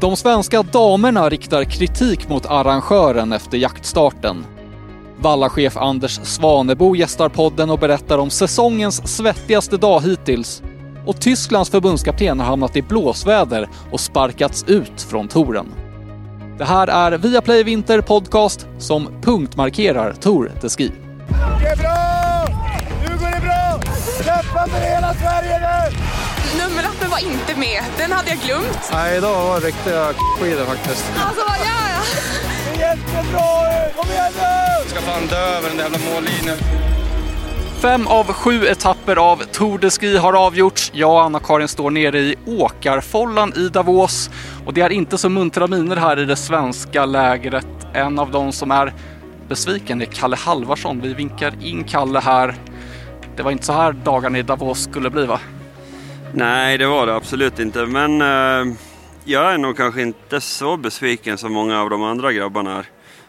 De 0.00 0.16
svenska 0.16 0.62
damerna 0.62 1.28
riktar 1.28 1.64
kritik 1.64 2.28
mot 2.28 2.46
arrangören 2.46 3.32
efter 3.32 3.58
jaktstarten. 3.58 4.46
Vallachef 5.20 5.76
Anders 5.76 6.20
Svanebo 6.22 6.96
gästar 6.96 7.28
podden 7.28 7.70
och 7.70 7.78
berättar 7.78 8.18
om 8.18 8.30
säsongens 8.30 9.16
svettigaste 9.16 9.76
dag 9.76 10.00
hittills. 10.00 10.62
Och 11.06 11.20
Tysklands 11.20 11.70
förbundskapten 11.70 12.40
har 12.40 12.46
hamnat 12.46 12.76
i 12.76 12.82
blåsväder 12.82 13.68
och 13.90 14.00
sparkats 14.00 14.64
ut 14.66 15.02
från 15.02 15.28
touren. 15.28 15.66
Det 16.58 16.64
här 16.64 16.88
är 16.88 17.18
Viaplay 17.18 17.62
Vinter 17.62 18.00
Podcast 18.00 18.66
som 18.78 19.08
punktmarkerar 19.22 20.12
Tour 20.12 20.52
de 20.60 20.68
Ski. 20.68 20.92
Det 21.28 21.68
är 21.68 21.76
bra! 21.76 22.44
Nu 23.08 23.18
går 23.18 23.30
det 23.30 23.40
bra! 23.40 23.80
Kämpa 24.24 24.66
för 24.68 24.80
hela 24.80 25.14
Sverige 25.14 25.58
nu! 25.58 26.07
Nummerlappen 26.62 27.10
var 27.10 27.18
inte 27.18 27.60
med. 27.60 27.82
Den 27.98 28.12
hade 28.12 28.28
jag 28.30 28.38
glömt. 28.38 28.90
Nej, 28.92 29.16
idag 29.18 29.48
var 29.48 29.60
det 29.60 29.66
riktiga 29.66 30.12
skidor 30.38 30.64
faktiskt. 30.64 31.04
Alltså, 31.26 31.42
vad 31.48 31.58
gör 31.58 31.86
jag? 31.94 32.04
Det 32.64 32.82
är 32.82 32.88
jättebra! 32.88 33.48
Kom 33.96 34.10
igen 34.10 34.32
nu! 34.36 34.88
ska 34.88 35.00
fan 35.00 35.26
dö 35.26 35.36
över 35.36 35.68
den 35.68 35.76
där 35.76 35.84
jävla 35.84 35.98
mållinjen. 36.14 36.56
Fem 37.80 38.06
av 38.06 38.32
sju 38.32 38.66
etapper 38.66 39.16
av 39.16 39.36
Tour 39.36 39.78
de 39.78 39.90
Ski 39.90 40.16
har 40.16 40.32
avgjorts. 40.32 40.90
Jag 40.94 41.10
och 41.10 41.22
Anna-Karin 41.22 41.68
står 41.68 41.90
nere 41.90 42.18
i 42.18 42.36
Åkarfållan 42.46 43.52
i 43.56 43.68
Davos. 43.68 44.30
Och 44.66 44.74
det 44.74 44.80
är 44.80 44.90
inte 44.90 45.18
så 45.18 45.28
muntra 45.28 45.66
miner 45.66 45.96
här 45.96 46.18
i 46.18 46.24
det 46.24 46.36
svenska 46.36 47.04
lägret. 47.04 47.66
En 47.94 48.18
av 48.18 48.30
de 48.30 48.52
som 48.52 48.70
är 48.70 48.94
besviken 49.48 50.02
är 50.02 50.06
Kalle 50.06 50.36
Halvarsson. 50.36 51.00
Vi 51.00 51.14
vinkar 51.14 51.54
in 51.60 51.84
Kalle 51.84 52.20
här. 52.20 52.54
Det 53.36 53.42
var 53.42 53.50
inte 53.50 53.66
så 53.66 53.72
här 53.72 53.92
dagarna 53.92 54.38
i 54.38 54.42
Davos 54.42 54.82
skulle 54.82 55.10
bli 55.10 55.26
va? 55.26 55.40
Nej, 56.32 56.78
det 56.78 56.86
var 56.86 57.06
det 57.06 57.14
absolut 57.14 57.58
inte. 57.58 57.86
Men 57.86 58.20
eh, 58.20 58.74
jag 59.24 59.54
är 59.54 59.58
nog 59.58 59.76
kanske 59.76 60.02
inte 60.02 60.40
så 60.40 60.76
besviken 60.76 61.38
som 61.38 61.52
många 61.52 61.80
av 61.80 61.90
de 61.90 62.02
andra 62.02 62.32
grabbarna 62.32 62.84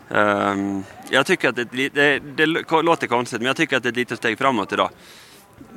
är. 0.09 0.51
Eh, 0.51 0.81
jag 1.09 1.25
tycker 1.25 1.49
att 1.49 1.55
det, 1.55 1.89
det, 1.89 2.19
det, 2.19 2.45
låter 2.81 3.07
konstigt, 3.07 3.39
men 3.39 3.47
jag 3.47 3.55
tycker 3.55 3.77
att 3.77 3.83
det 3.83 3.89
är 3.89 3.91
ett 3.91 3.97
litet 3.97 4.17
steg 4.17 4.37
framåt 4.37 4.73
idag. 4.73 4.89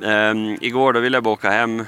Eh, 0.03 0.33
igår 0.61 0.93
då 0.93 0.99
ville 0.99 1.17
jag 1.17 1.23
bara 1.23 1.33
åka 1.33 1.49
hem. 1.49 1.85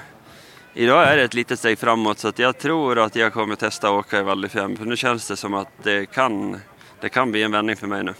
Idag 0.74 1.08
är 1.08 1.16
det 1.16 1.22
ett 1.22 1.34
litet 1.34 1.58
steg 1.58 1.78
framåt 1.78 2.18
så 2.18 2.28
att 2.28 2.38
jag 2.38 2.58
tror 2.58 2.98
att 2.98 3.16
jag 3.16 3.32
kommer 3.32 3.56
testa 3.56 3.88
att 3.88 3.94
åka 3.94 4.20
i 4.20 4.22
Val 4.22 4.40
di 4.40 4.48
Fiemme. 4.48 4.76
För 4.76 4.84
nu 4.84 4.96
känns 4.96 5.28
det 5.28 5.36
som 5.36 5.54
att 5.54 5.68
det 5.82 6.06
kan, 6.06 6.60
det 7.00 7.08
kan 7.08 7.30
bli 7.30 7.42
en 7.42 7.52
vändning 7.52 7.76
för 7.76 7.86
mig 7.86 8.04
nu. 8.04 8.14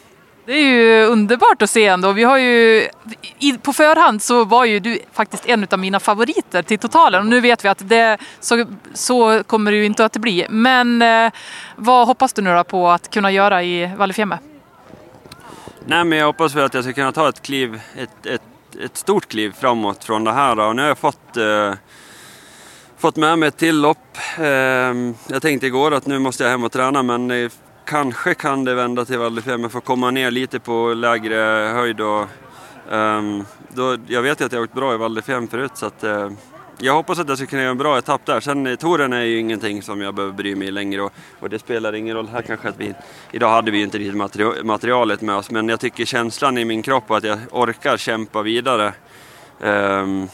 Det 0.47 0.53
är 0.53 0.73
ju 0.73 1.05
underbart 1.05 1.63
att 1.63 1.71
se 1.71 1.87
ändå. 1.87 2.13
Vi 2.13 2.25
har 2.25 2.39
ju, 2.39 2.89
i, 3.39 3.59
på 3.63 3.73
förhand 3.73 4.23
så 4.23 4.45
var 4.45 4.65
ju 4.65 4.81
du 4.81 4.99
faktiskt 5.13 5.47
en 5.47 5.67
av 5.71 5.79
mina 5.79 6.01
favoriter 6.01 6.63
till 6.63 6.79
totalen 6.79 7.21
och 7.21 7.27
nu 7.27 7.41
vet 7.41 7.65
vi 7.65 7.69
att 7.69 7.89
det, 7.89 8.19
så, 8.41 8.67
så 8.95 9.43
kommer 9.45 9.71
det 9.71 9.77
ju 9.77 9.85
inte 9.85 10.05
att 10.05 10.17
bli. 10.17 10.47
Men 10.51 11.03
eh, 11.03 11.33
vad 11.77 12.07
hoppas 12.07 12.33
du 12.33 12.43
nu 12.43 12.55
då 12.55 12.65
på 12.65 12.89
att 12.89 13.11
kunna 13.11 13.31
göra 13.31 13.63
i 13.63 13.95
Val? 13.97 14.13
Nej, 14.17 16.05
men 16.05 16.13
jag 16.19 16.27
hoppas 16.27 16.55
väl 16.55 16.65
att 16.65 16.75
jag 16.75 16.85
ska 16.85 16.93
kunna 16.93 17.13
ta 17.13 17.29
ett 17.29 17.43
kliv, 17.43 17.81
ett, 17.97 18.27
ett, 18.27 18.43
ett 18.85 18.97
stort 18.97 19.29
kliv 19.29 19.55
framåt 19.61 20.05
från 20.05 20.25
det 20.25 20.33
här. 20.33 20.59
Och 20.59 20.77
nu 20.77 20.83
har 20.83 20.89
jag 20.89 20.99
fått, 20.99 21.37
eh, 21.37 21.75
fått 22.99 23.17
med 23.17 23.39
mig 23.39 23.49
ett 23.49 23.57
till 23.57 23.81
lopp. 23.81 24.19
Eh, 24.39 24.45
jag 25.27 25.43
tänkte 25.43 25.67
igår 25.67 25.95
att 25.95 26.07
nu 26.07 26.19
måste 26.19 26.43
jag 26.43 26.51
hem 26.51 26.65
och 26.65 26.73
träna 26.73 27.03
men 27.03 27.51
kanske 27.87 28.35
kan 28.35 28.65
det 28.65 28.75
vända 28.75 29.05
till 29.05 29.19
Val 29.19 29.35
di 29.35 29.43
Fiemme 29.43 29.69
komma 29.69 30.11
ner 30.11 30.31
lite 30.31 30.61
på 30.61 30.95
lägre 30.95 31.37
höjd. 31.75 32.01
Och, 32.01 32.27
um, 32.91 33.45
då, 33.69 33.97
jag 34.07 34.23
vet 34.23 34.41
ju 34.41 34.45
att 34.45 34.53
jag 34.53 34.59
har 34.59 34.65
åkt 34.65 34.75
bra 34.75 34.95
i 34.95 34.97
Val 34.97 35.15
di 35.15 35.23
Fiemme 35.23 35.49
förut 35.49 35.71
så 35.75 35.87
att, 35.87 36.05
uh, 36.05 36.31
jag 36.79 36.95
hoppas 36.95 37.19
att 37.19 37.29
jag 37.29 37.39
ska 37.39 37.47
kunna 37.47 37.63
göra 37.63 37.71
en 37.71 37.79
bra 37.79 37.99
etapp 37.99 38.27
där. 38.27 38.41
Sen 38.41 38.67
eh, 38.67 38.77
touren 38.77 39.13
är 39.13 39.23
ju 39.23 39.39
ingenting 39.39 39.83
som 39.83 40.01
jag 40.01 40.15
behöver 40.15 40.35
bry 40.35 40.55
mig 40.55 40.71
längre 40.71 41.03
och, 41.03 41.13
och 41.41 41.51
det 41.51 41.59
spelar 41.59 41.95
ingen 41.95 42.17
roll 42.17 42.29
här 42.29 42.43
kanske 42.43 42.69
att 42.69 42.79
vi, 42.79 42.95
idag 43.33 43.51
hade 43.51 43.71
vi 43.71 43.79
ju 43.79 43.85
inte 43.85 43.99
riktigt 43.99 44.65
materialet 44.65 45.21
med 45.21 45.37
oss 45.37 45.51
men 45.51 45.69
jag 45.69 45.81
tycker 45.81 46.05
känslan 46.05 46.59
i 46.59 46.65
min 46.65 46.83
kropp 46.83 47.11
och 47.11 47.17
att 47.17 47.25
jag 47.25 47.39
orkar 47.51 47.97
kämpa 47.97 48.43
vidare 48.43 48.93
um, 49.61 50.29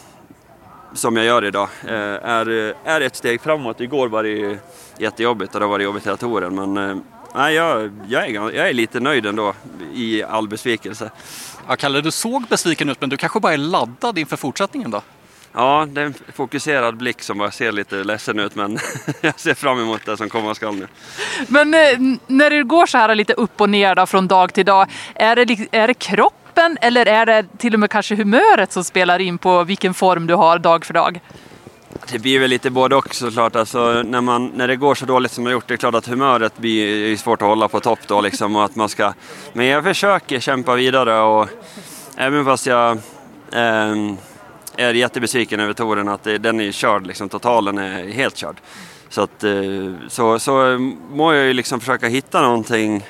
som 0.95 1.17
jag 1.17 1.27
gör 1.27 1.45
idag 1.45 1.69
uh, 1.85 1.91
är, 1.93 2.75
är 2.85 3.01
ett 3.01 3.17
steg 3.17 3.41
framåt. 3.41 3.81
Igår 3.81 4.09
var 4.09 4.23
det 4.23 4.29
ju 4.29 4.59
jättejobbigt 4.99 5.55
och 5.55 5.61
det 5.61 5.67
var 5.67 5.79
det 5.79 5.85
jobbigt 5.85 6.07
hela 6.07 6.17
touren 6.17 6.55
men 6.55 6.79
uh, 6.79 7.03
Nej, 7.35 7.55
jag, 7.55 7.91
jag, 8.09 8.27
är, 8.27 8.33
jag 8.33 8.69
är 8.69 8.73
lite 8.73 9.01
nöjd 9.01 9.27
ändå 9.27 9.55
i 9.95 10.23
all 10.23 10.49
besvikelse. 10.49 11.11
Ja, 11.69 11.77
Kalle, 11.77 12.01
du 12.01 12.11
såg 12.11 12.43
besviken 12.43 12.89
ut 12.89 13.01
men 13.01 13.11
du 13.11 13.17
kanske 13.17 13.41
bara 13.41 13.53
är 13.53 13.59
laddad 13.59 14.19
inför 14.19 14.37
fortsättningen 14.37 14.91
då? 14.91 15.03
Ja, 15.53 15.87
det 15.91 16.01
är 16.01 16.05
en 16.05 16.15
fokuserad 16.35 16.97
blick 16.97 17.23
som 17.23 17.39
bara 17.39 17.51
ser 17.51 17.73
lite 17.73 18.05
ledsen 18.05 18.39
ut 18.39 18.55
men 18.55 18.79
jag 19.21 19.41
ser 19.41 19.55
fram 19.55 19.81
emot 19.81 20.07
det 20.07 20.17
som 20.17 20.29
komma 20.29 20.55
skall 20.55 20.75
nu. 20.75 20.89
Men 21.49 21.75
eh, 21.75 22.19
när 22.27 22.51
det 22.51 22.63
går 22.63 22.87
så 22.87 22.99
här 22.99 23.15
lite 23.15 23.33
upp 23.33 23.61
och 23.61 23.71
ner 23.71 23.95
då, 23.95 24.07
från 24.07 24.29
dag 24.29 24.55
till 24.55 24.67
dag, 24.67 24.87
är 25.15 25.37
det, 25.37 25.69
är 25.73 25.87
det 25.87 25.95
kroppen 25.95 26.79
eller 26.81 27.07
är 27.07 27.27
det 27.27 27.47
till 27.59 27.75
och 27.75 27.81
med 27.81 27.91
kanske 27.91 28.17
humöret 28.17 28.73
som 28.73 28.85
spelar 28.85 29.19
in 29.19 29.39
på 29.39 29.65
vilken 29.65 29.95
form 29.95 30.27
du 30.27 30.35
har 30.35 30.59
dag 30.59 30.85
för 30.85 30.95
dag? 30.95 31.21
Det 32.13 32.19
blir 32.19 32.41
väl 32.41 32.51
lite 32.51 32.71
både 32.71 32.97
och 32.97 33.15
såklart. 33.15 33.57
Alltså, 33.57 34.03
när, 34.03 34.21
man, 34.21 34.47
när 34.47 34.69
det 34.69 34.77
går 34.77 34.95
så 34.95 35.07
dåligt 35.07 35.33
som 35.33 35.45
det 35.45 35.51
har 35.51 35.53
gjort, 35.53 35.69
det 35.69 35.75
är 35.75 35.79
klart 35.79 35.95
att 35.95 36.07
humöret 36.07 36.59
blir 36.59 37.17
svårt 37.17 37.43
att 37.43 37.49
hålla 37.49 37.69
på 37.69 37.81
topp 37.81 37.99
då 38.07 38.21
liksom. 38.21 38.57
Och 38.57 38.65
att 38.65 38.77
man 38.77 38.89
ska, 38.89 39.13
men 39.53 39.67
jag 39.67 39.85
försöker 39.85 40.41
kämpa 40.41 40.75
vidare 40.75 41.21
och 41.21 41.49
även 42.17 42.45
fast 42.45 42.67
jag 42.67 42.91
eh, 43.53 43.97
är 44.77 44.95
jättebesviken 44.95 45.61
över 45.61 45.73
touren 45.73 46.09
att 46.09 46.25
det, 46.25 46.39
den 46.39 46.61
är 46.61 46.73
körd, 46.73 47.07
liksom, 47.07 47.29
totalen 47.29 47.79
är 47.79 48.09
helt 48.09 48.37
körd. 48.37 48.57
Så, 49.09 49.21
att, 49.21 49.45
eh, 49.45 49.53
så, 50.09 50.39
så 50.39 50.79
må 51.11 51.35
jag 51.35 51.47
ju 51.47 51.53
liksom 51.53 51.81
försöka 51.81 52.09
hitta 52.09 52.43
någonting 52.43 53.05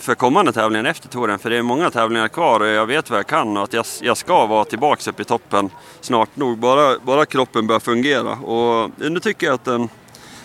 för 0.00 0.14
kommande 0.14 0.52
tävlingar 0.52 0.84
efter 0.84 1.08
touren. 1.08 1.38
För 1.38 1.50
det 1.50 1.56
är 1.56 1.62
många 1.62 1.90
tävlingar 1.90 2.28
kvar 2.28 2.60
och 2.60 2.66
jag 2.66 2.86
vet 2.86 3.10
vad 3.10 3.18
jag 3.18 3.26
kan 3.26 3.56
och 3.56 3.62
att 3.62 3.72
jag, 3.72 3.84
jag 4.00 4.16
ska 4.16 4.46
vara 4.46 4.64
tillbaka 4.64 5.10
uppe 5.10 5.22
i 5.22 5.24
toppen 5.24 5.70
snart 6.00 6.36
nog. 6.36 6.58
Bara, 6.58 6.98
bara 7.02 7.26
kroppen 7.26 7.66
börjar 7.66 7.80
fungera. 7.80 8.30
Och 8.32 8.90
nu 8.96 9.20
tycker 9.20 9.46
jag 9.46 9.54
att 9.54 9.64
den 9.64 9.88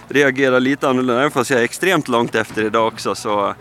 reagerar 0.08 0.60
lite 0.60 0.90
annorlunda. 0.90 1.20
Även 1.20 1.32
fast 1.32 1.50
jag 1.50 1.60
är 1.60 1.64
extremt 1.64 2.08
långt 2.08 2.36
efter 2.36 2.64
idag 2.64 2.88
också 2.88 3.16
så, 3.16 3.54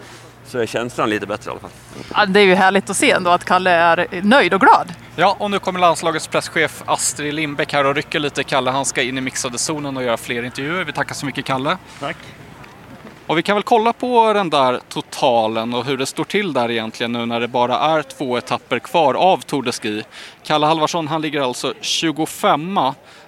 så 0.47 0.59
är 0.59 0.67
känslan 0.67 1.11
lite 1.11 1.27
bättre 1.27 1.49
i 1.49 1.51
alla 1.51 1.61
fall. 1.61 1.71
Ja, 2.15 2.27
det 2.27 2.41
är 2.41 2.45
ju 2.45 2.55
härligt 2.55 2.91
att 2.91 2.97
se 2.97 3.11
ändå 3.11 3.31
att 3.31 3.45
Kalle 3.45 3.71
är 3.71 4.09
nöjd 4.23 4.55
och 4.55 4.61
glad. 4.61 4.93
Ja, 5.17 5.37
och 5.39 5.51
nu 5.51 5.59
kommer 5.59 5.81
landslagets 5.81 6.27
presschef 6.29 6.83
Astrid 6.87 7.35
Lindbäck 7.35 7.73
här 7.73 7.87
och 7.87 7.95
rycker 7.95 8.19
lite 8.19 8.45
Kalle. 8.45 8.71
Han 8.71 8.85
ska 8.85 9.03
in 9.03 9.19
i 9.19 9.21
mixade 9.21 9.59
zonen 9.59 9.97
och 9.97 10.03
göra 10.03 10.17
fler 10.17 10.43
intervjuer. 10.43 10.85
Vi 10.85 10.93
tackar 10.93 11.15
så 11.15 11.27
mycket 11.27 11.45
Kalle. 11.45 11.79
Tack. 12.01 12.17
Och 13.27 13.39
vi 13.39 13.43
kan 13.43 13.57
väl 13.57 13.63
kolla 13.63 13.93
på 13.93 14.33
den 14.33 14.51
där 14.51 14.81
totalen 14.89 15.75
och 15.75 15.85
hur 15.85 15.97
det 15.97 16.07
står 16.07 16.25
till 16.25 16.53
där 16.53 16.71
egentligen 16.71 17.13
nu 17.13 17.27
när 17.27 17.41
det 17.41 17.49
bara 17.49 17.79
är 17.79 18.03
två 18.03 18.39
etapper 18.39 18.79
kvar 18.79 19.15
av 19.15 19.39
Tour 19.41 19.63
de 19.63 19.73
Ski. 19.73 20.03
Kalle 20.45 20.67
Halvarsson 20.67 21.09
han 21.09 21.23
ligger 21.23 21.41
alltså 21.41 21.75
25 21.81 22.79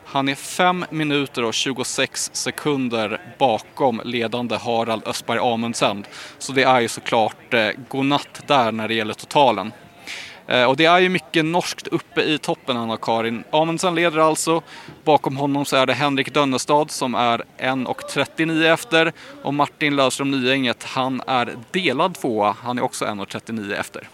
han 0.04 0.28
är 0.28 0.34
5 0.34 0.84
minuter 0.91 1.44
och 1.44 1.54
26 1.54 2.31
sekunder 2.32 3.20
bakom 3.38 4.00
ledande 4.04 4.56
Harald 4.56 5.08
Östberg 5.08 5.38
Amundsen. 5.38 6.04
Så 6.38 6.53
det 6.53 6.62
är 6.62 6.81
ju 6.81 6.88
såklart 6.88 7.54
eh, 7.54 7.69
godnatt 7.88 8.42
där 8.47 8.72
när 8.72 8.88
det 8.88 8.94
gäller 8.94 9.14
totalen. 9.14 9.72
Eh, 10.48 10.64
och 10.64 10.76
det 10.76 10.84
är 10.84 10.98
ju 10.98 11.09
mycket 11.09 11.44
norskt 11.44 11.88
uppe 11.88 12.22
i 12.22 12.38
toppen, 12.38 12.76
Anna-Karin. 12.76 13.44
Amundsen 13.50 13.94
leder 13.94 14.19
alltså. 14.19 14.62
Bakom 15.04 15.36
honom 15.36 15.64
så 15.64 15.76
är 15.76 15.86
det 15.86 15.94
Henrik 15.94 16.34
Dönnestad 16.34 16.91
som 16.91 17.14
är 17.14 17.44
1.39 17.59 18.72
efter. 18.72 19.12
Och 19.42 19.54
Martin 19.54 19.97
Löfström 19.97 20.31
Nyänget, 20.31 20.84
han 20.84 21.22
är 21.26 21.56
delad 21.70 22.14
tvåa. 22.14 22.56
Han 22.62 22.78
är 22.78 22.82
också 22.82 23.04
1.39 23.04 23.75
efter. 23.81 24.08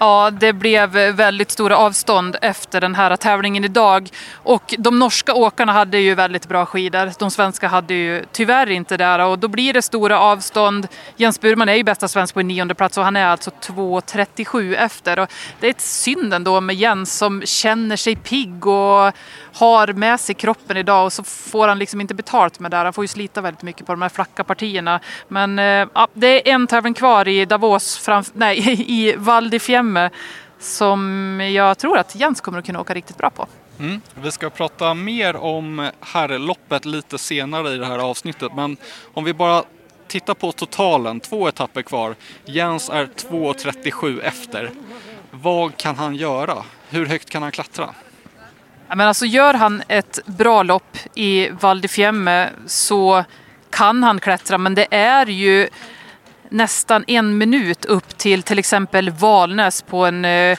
Ja, 0.00 0.30
det 0.30 0.52
blev 0.52 0.90
väldigt 0.90 1.50
stora 1.50 1.76
avstånd 1.76 2.36
efter 2.42 2.80
den 2.80 2.94
här 2.94 3.16
tävlingen 3.16 3.64
idag. 3.64 4.08
Och 4.34 4.74
de 4.78 4.98
norska 4.98 5.34
åkarna 5.34 5.72
hade 5.72 5.98
ju 5.98 6.14
väldigt 6.14 6.48
bra 6.48 6.66
skidor. 6.66 7.12
De 7.18 7.30
svenska 7.30 7.68
hade 7.68 7.94
ju 7.94 8.24
tyvärr 8.32 8.70
inte 8.70 8.96
det. 8.96 9.24
Och 9.24 9.38
då 9.38 9.48
blir 9.48 9.72
det 9.72 9.82
stora 9.82 10.20
avstånd. 10.20 10.88
Jens 11.16 11.40
Burman 11.40 11.68
är 11.68 11.74
ju 11.74 11.84
bästa 11.84 12.08
svensk 12.08 12.34
på 12.34 12.42
nionde 12.42 12.74
plats 12.74 12.98
och 12.98 13.04
han 13.04 13.16
är 13.16 13.26
alltså 13.26 13.50
2.37 13.50 14.76
efter. 14.76 15.18
Och 15.18 15.32
det 15.60 15.66
är 15.66 15.70
ett 15.70 15.80
synd 15.80 16.34
ändå 16.34 16.60
med 16.60 16.76
Jens 16.76 17.18
som 17.18 17.42
känner 17.44 17.96
sig 17.96 18.16
pigg 18.16 18.66
och 18.66 19.12
har 19.58 19.92
med 19.92 20.20
sig 20.20 20.34
kroppen 20.34 20.76
idag 20.76 21.04
och 21.04 21.12
så 21.12 21.22
får 21.24 21.68
han 21.68 21.78
liksom 21.78 22.00
inte 22.00 22.14
betalt 22.14 22.60
med 22.60 22.70
det. 22.70 22.76
Han 22.76 22.92
får 22.92 23.04
ju 23.04 23.08
slita 23.08 23.40
väldigt 23.40 23.62
mycket 23.62 23.86
på 23.86 23.92
de 23.92 24.02
här 24.02 24.08
flacka 24.08 24.44
partierna. 24.44 25.00
Men 25.28 25.58
eh, 25.58 25.88
ja, 25.94 26.08
det 26.12 26.50
är 26.50 26.54
en 26.54 26.66
tävling 26.66 26.94
kvar 26.94 27.28
i 27.28 27.44
Davos, 27.44 28.08
framf- 28.08 28.30
nej, 28.34 28.58
i 28.88 29.14
Val 29.16 29.50
di 29.50 29.58
Fiemme 29.58 30.10
som 30.58 31.40
jag 31.54 31.78
tror 31.78 31.98
att 31.98 32.14
Jens 32.14 32.40
kommer 32.40 32.58
att 32.58 32.66
kunna 32.66 32.80
åka 32.80 32.94
riktigt 32.94 33.16
bra 33.16 33.30
på. 33.30 33.46
Mm. 33.78 34.00
Vi 34.14 34.30
ska 34.30 34.50
prata 34.50 34.94
mer 34.94 35.36
om 35.36 35.90
herrloppet 36.00 36.84
lite 36.84 37.18
senare 37.18 37.74
i 37.74 37.76
det 37.78 37.86
här 37.86 37.98
avsnittet 37.98 38.52
men 38.54 38.76
om 39.14 39.24
vi 39.24 39.34
bara 39.34 39.62
tittar 40.06 40.34
på 40.34 40.52
totalen, 40.52 41.20
två 41.20 41.48
etapper 41.48 41.82
kvar. 41.82 42.14
Jens 42.44 42.90
är 42.90 43.06
2.37 43.06 44.20
efter. 44.22 44.70
Vad 45.30 45.76
kan 45.76 45.96
han 45.96 46.14
göra? 46.14 46.64
Hur 46.88 47.06
högt 47.06 47.30
kan 47.30 47.42
han 47.42 47.52
klättra? 47.52 47.94
Men 48.88 49.00
alltså 49.00 49.26
gör 49.26 49.54
han 49.54 49.82
ett 49.88 50.18
bra 50.26 50.62
lopp 50.62 50.96
i 51.14 51.48
Val 51.50 51.80
di 51.80 51.88
Fiemme 51.88 52.50
så 52.66 53.24
kan 53.70 54.02
han 54.02 54.20
klättra, 54.20 54.58
men 54.58 54.74
det 54.74 54.86
är 54.90 55.26
ju 55.26 55.68
nästan 56.50 57.04
en 57.06 57.38
minut 57.38 57.84
upp 57.84 58.18
till 58.18 58.42
till 58.42 58.58
exempel 58.58 59.10
Valnäs 59.10 59.82
på 59.82 60.06
en 60.06 60.24
eh, 60.24 60.58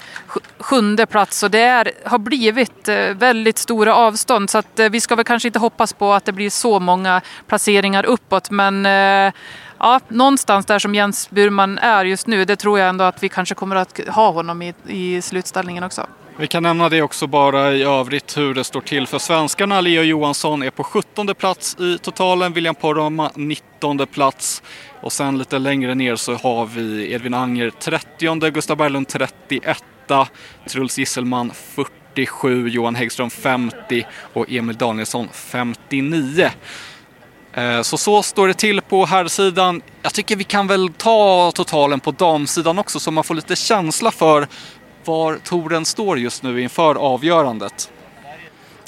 sjunde 0.60 1.06
plats. 1.06 1.44
Och 1.44 1.52
det 1.52 1.62
är, 1.62 1.92
har 2.06 2.18
blivit 2.18 2.88
eh, 2.88 2.96
väldigt 2.96 3.58
stora 3.58 3.96
avstånd 3.96 4.50
så 4.50 4.58
att 4.58 4.80
eh, 4.80 4.90
vi 4.90 5.02
ska 5.02 5.16
väl 5.16 5.26
kanske 5.26 5.48
inte 5.48 5.60
hoppas 5.60 5.94
på 5.94 6.14
att 6.14 6.26
det 6.26 6.32
blir 6.32 6.50
så 6.50 6.80
många 6.80 7.22
placeringar 7.48 8.06
uppåt. 8.06 8.50
Men 8.50 8.86
eh, 8.86 9.34
ja, 9.80 10.00
någonstans 10.08 10.66
där 10.66 10.80
som 10.80 10.96
Jens 10.96 11.30
Burman 11.30 11.78
är 11.78 12.06
just 12.06 12.28
nu, 12.28 12.46
det 12.46 12.56
tror 12.56 12.80
jag 12.80 12.90
ändå 12.90 13.04
att 13.04 13.24
vi 13.24 13.30
kanske 13.30 13.56
kommer 13.56 13.76
att 13.76 14.00
ha 14.08 14.32
honom 14.32 14.62
i, 14.62 14.74
i 14.88 15.22
slutställningen 15.22 15.84
också. 15.84 16.08
Vi 16.40 16.48
kan 16.48 16.64
nämna 16.64 16.90
det 16.90 17.02
också 17.02 17.28
bara 17.28 17.74
i 17.74 17.84
övrigt 17.84 18.38
hur 18.38 18.54
det 18.54 18.64
står 18.64 18.82
till 18.82 19.08
för 19.08 19.20
svenskarna. 19.20 19.82
Leo 19.82 20.04
Johansson 20.04 20.64
är 20.64 20.70
på 20.70 20.84
17 20.84 21.28
plats 21.36 21.78
i 21.80 21.98
totalen, 21.98 22.54
William 22.54 22.76
Poromaa 22.76 23.32
19 23.36 24.08
plats. 24.08 24.64
Och 25.02 25.14
sen 25.14 25.38
lite 25.38 25.60
längre 25.60 25.96
ner 25.96 26.16
så 26.16 26.34
har 26.34 26.66
vi 26.66 27.14
Edvin 27.14 27.34
Anger 27.34 27.70
30, 27.70 28.50
Gustav 28.50 28.78
Berglund 28.78 29.08
31, 29.08 29.84
Truls 30.70 30.98
Gisselman 30.98 31.52
47, 31.54 32.70
Johan 32.70 32.96
Häggström 32.96 33.30
50 33.30 34.06
och 34.34 34.52
Emil 34.52 34.78
Danielsson 34.78 35.28
59. 35.34 36.50
Eh, 37.54 37.82
så 37.82 37.98
så 37.98 38.24
står 38.24 38.48
det 38.48 38.54
till 38.54 38.82
på 38.82 39.06
herrsidan. 39.06 39.82
Jag 40.02 40.14
tycker 40.14 40.36
vi 40.36 40.44
kan 40.44 40.68
väl 40.68 40.90
ta 40.98 41.52
totalen 41.56 42.00
på 42.00 42.12
damsidan 42.12 42.80
också 42.80 43.00
så 43.00 43.12
man 43.12 43.24
får 43.24 43.36
lite 43.36 43.56
känsla 43.56 44.12
för 44.12 44.48
var 45.06 45.38
touren 45.38 45.86
står 45.86 46.20
just 46.20 46.44
nu 46.44 46.62
inför 46.62 46.96
avgörandet. 46.96 47.92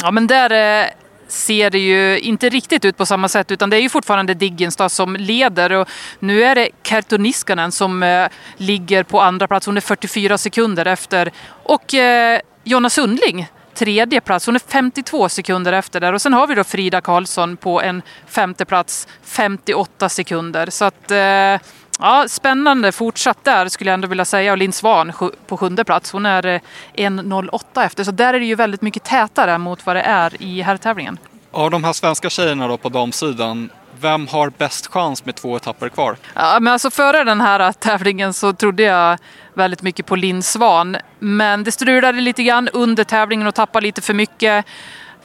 Ja 0.01 0.11
men 0.11 0.27
där 0.27 0.81
eh, 0.83 0.87
ser 1.27 1.69
det 1.69 1.79
ju 1.79 2.19
inte 2.19 2.49
riktigt 2.49 2.85
ut 2.85 2.97
på 2.97 3.05
samma 3.05 3.29
sätt 3.29 3.51
utan 3.51 3.69
det 3.69 3.77
är 3.77 3.81
ju 3.81 3.89
fortfarande 3.89 4.33
Diggenstad 4.33 4.89
som 4.89 5.15
leder 5.15 5.71
och 5.71 5.89
nu 6.19 6.43
är 6.43 6.55
det 6.55 6.69
Kerttu 6.83 7.17
Niskanen 7.17 7.71
som 7.71 8.03
eh, 8.03 8.27
ligger 8.57 9.03
på 9.03 9.21
andra 9.21 9.47
plats. 9.47 9.65
Hon 9.65 9.77
är 9.77 9.81
44 9.81 10.37
sekunder 10.37 10.85
efter 10.85 11.31
och 11.63 11.93
eh, 11.93 12.39
Jonna 12.63 12.89
Sundling 12.89 13.47
tredje 13.73 14.21
plats. 14.21 14.45
Hon 14.45 14.55
är 14.55 14.59
52 14.59 15.29
sekunder 15.29 15.73
efter 15.73 15.99
där. 15.99 16.13
Och 16.13 16.21
sen 16.21 16.33
har 16.33 16.47
vi 16.47 16.55
då 16.55 16.63
Frida 16.63 17.01
Karlsson 17.01 17.57
på 17.57 17.81
en 17.81 18.01
femte 18.27 18.65
plats, 18.65 19.07
58 19.23 20.09
sekunder. 20.09 20.69
Så 20.69 20.85
att, 20.85 21.11
eh, 21.11 21.67
ja, 22.01 22.25
spännande 22.27 22.91
fortsatt 22.91 23.43
där 23.43 23.67
skulle 23.67 23.89
jag 23.89 23.93
ändå 23.93 24.07
vilja 24.07 24.25
säga. 24.25 24.51
Och 24.51 24.57
Linn 24.57 24.71
Svan 24.71 25.13
på 25.47 25.57
sjunde 25.57 25.83
plats. 25.83 26.11
Hon 26.11 26.25
är 26.25 26.43
1.08 26.43 27.59
eh, 27.75 27.85
efter. 27.85 28.03
Så 28.03 28.11
där 28.11 28.33
är 28.33 28.39
det 28.39 28.45
ju 28.45 28.55
väldigt 28.55 28.81
mycket 28.81 29.03
tätare 29.03 29.57
mot 29.57 29.85
vad 29.85 29.95
det 29.95 30.01
är 30.01 30.41
i 30.41 30.61
herrtävlingen. 30.61 31.17
Av 31.51 31.71
de 31.71 31.83
här 31.83 31.93
svenska 31.93 32.29
tjejerna 32.29 32.67
då 32.67 32.77
på 32.77 32.89
damsidan, 32.89 33.69
vem 33.99 34.27
har 34.27 34.49
bäst 34.49 34.87
chans 34.87 35.25
med 35.25 35.35
två 35.35 35.55
etapper 35.55 35.89
kvar? 35.89 36.17
Ja, 36.33 36.57
men 36.61 36.73
alltså 36.73 36.91
före 36.91 37.23
den 37.23 37.41
här 37.41 37.71
tävlingen 37.71 38.33
så 38.33 38.53
trodde 38.53 38.83
jag 38.83 39.17
väldigt 39.53 39.81
mycket 39.81 40.05
på 40.05 40.15
Linn 40.15 40.43
Svan. 40.43 40.97
Men 41.19 41.63
det 41.63 41.71
strulade 41.71 42.21
lite 42.21 42.43
grann 42.43 42.69
under 42.73 43.03
tävlingen 43.03 43.47
och 43.47 43.55
tappade 43.55 43.85
lite 43.85 44.01
för 44.01 44.13
mycket. 44.13 44.65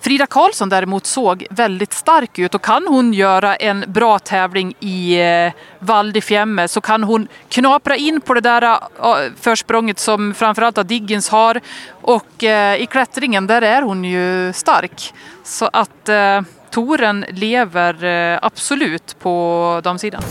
Frida 0.06 0.26
Karlsson 0.26 0.68
däremot 0.68 1.06
såg 1.06 1.46
väldigt 1.50 1.92
stark 1.92 2.38
ut 2.38 2.54
och 2.54 2.62
kan 2.62 2.86
hon 2.88 3.12
göra 3.12 3.56
en 3.56 3.84
bra 3.86 4.18
tävling 4.18 4.74
i 4.80 5.20
eh, 5.20 5.52
Val 5.78 6.12
di 6.12 6.20
Fiemme 6.20 6.68
så 6.68 6.80
kan 6.80 7.04
hon 7.04 7.28
knapra 7.48 7.96
in 7.96 8.20
på 8.20 8.34
det 8.34 8.40
där 8.40 8.62
eh, 8.62 8.78
försprånget 9.40 9.98
som 9.98 10.34
framförallt 10.34 10.88
Diggins 10.88 11.28
har. 11.28 11.60
Och 12.02 12.44
eh, 12.44 12.82
i 12.82 12.86
klättringen 12.86 13.46
där 13.46 13.62
är 13.62 13.82
hon 13.82 14.04
ju 14.04 14.52
stark. 14.52 15.14
Så 15.44 15.70
att 15.72 16.08
eh, 16.08 16.40
Toren 16.70 17.24
lever 17.28 18.04
eh, 18.04 18.38
absolut 18.42 19.16
på 19.18 19.80
damsidan. 19.84 20.22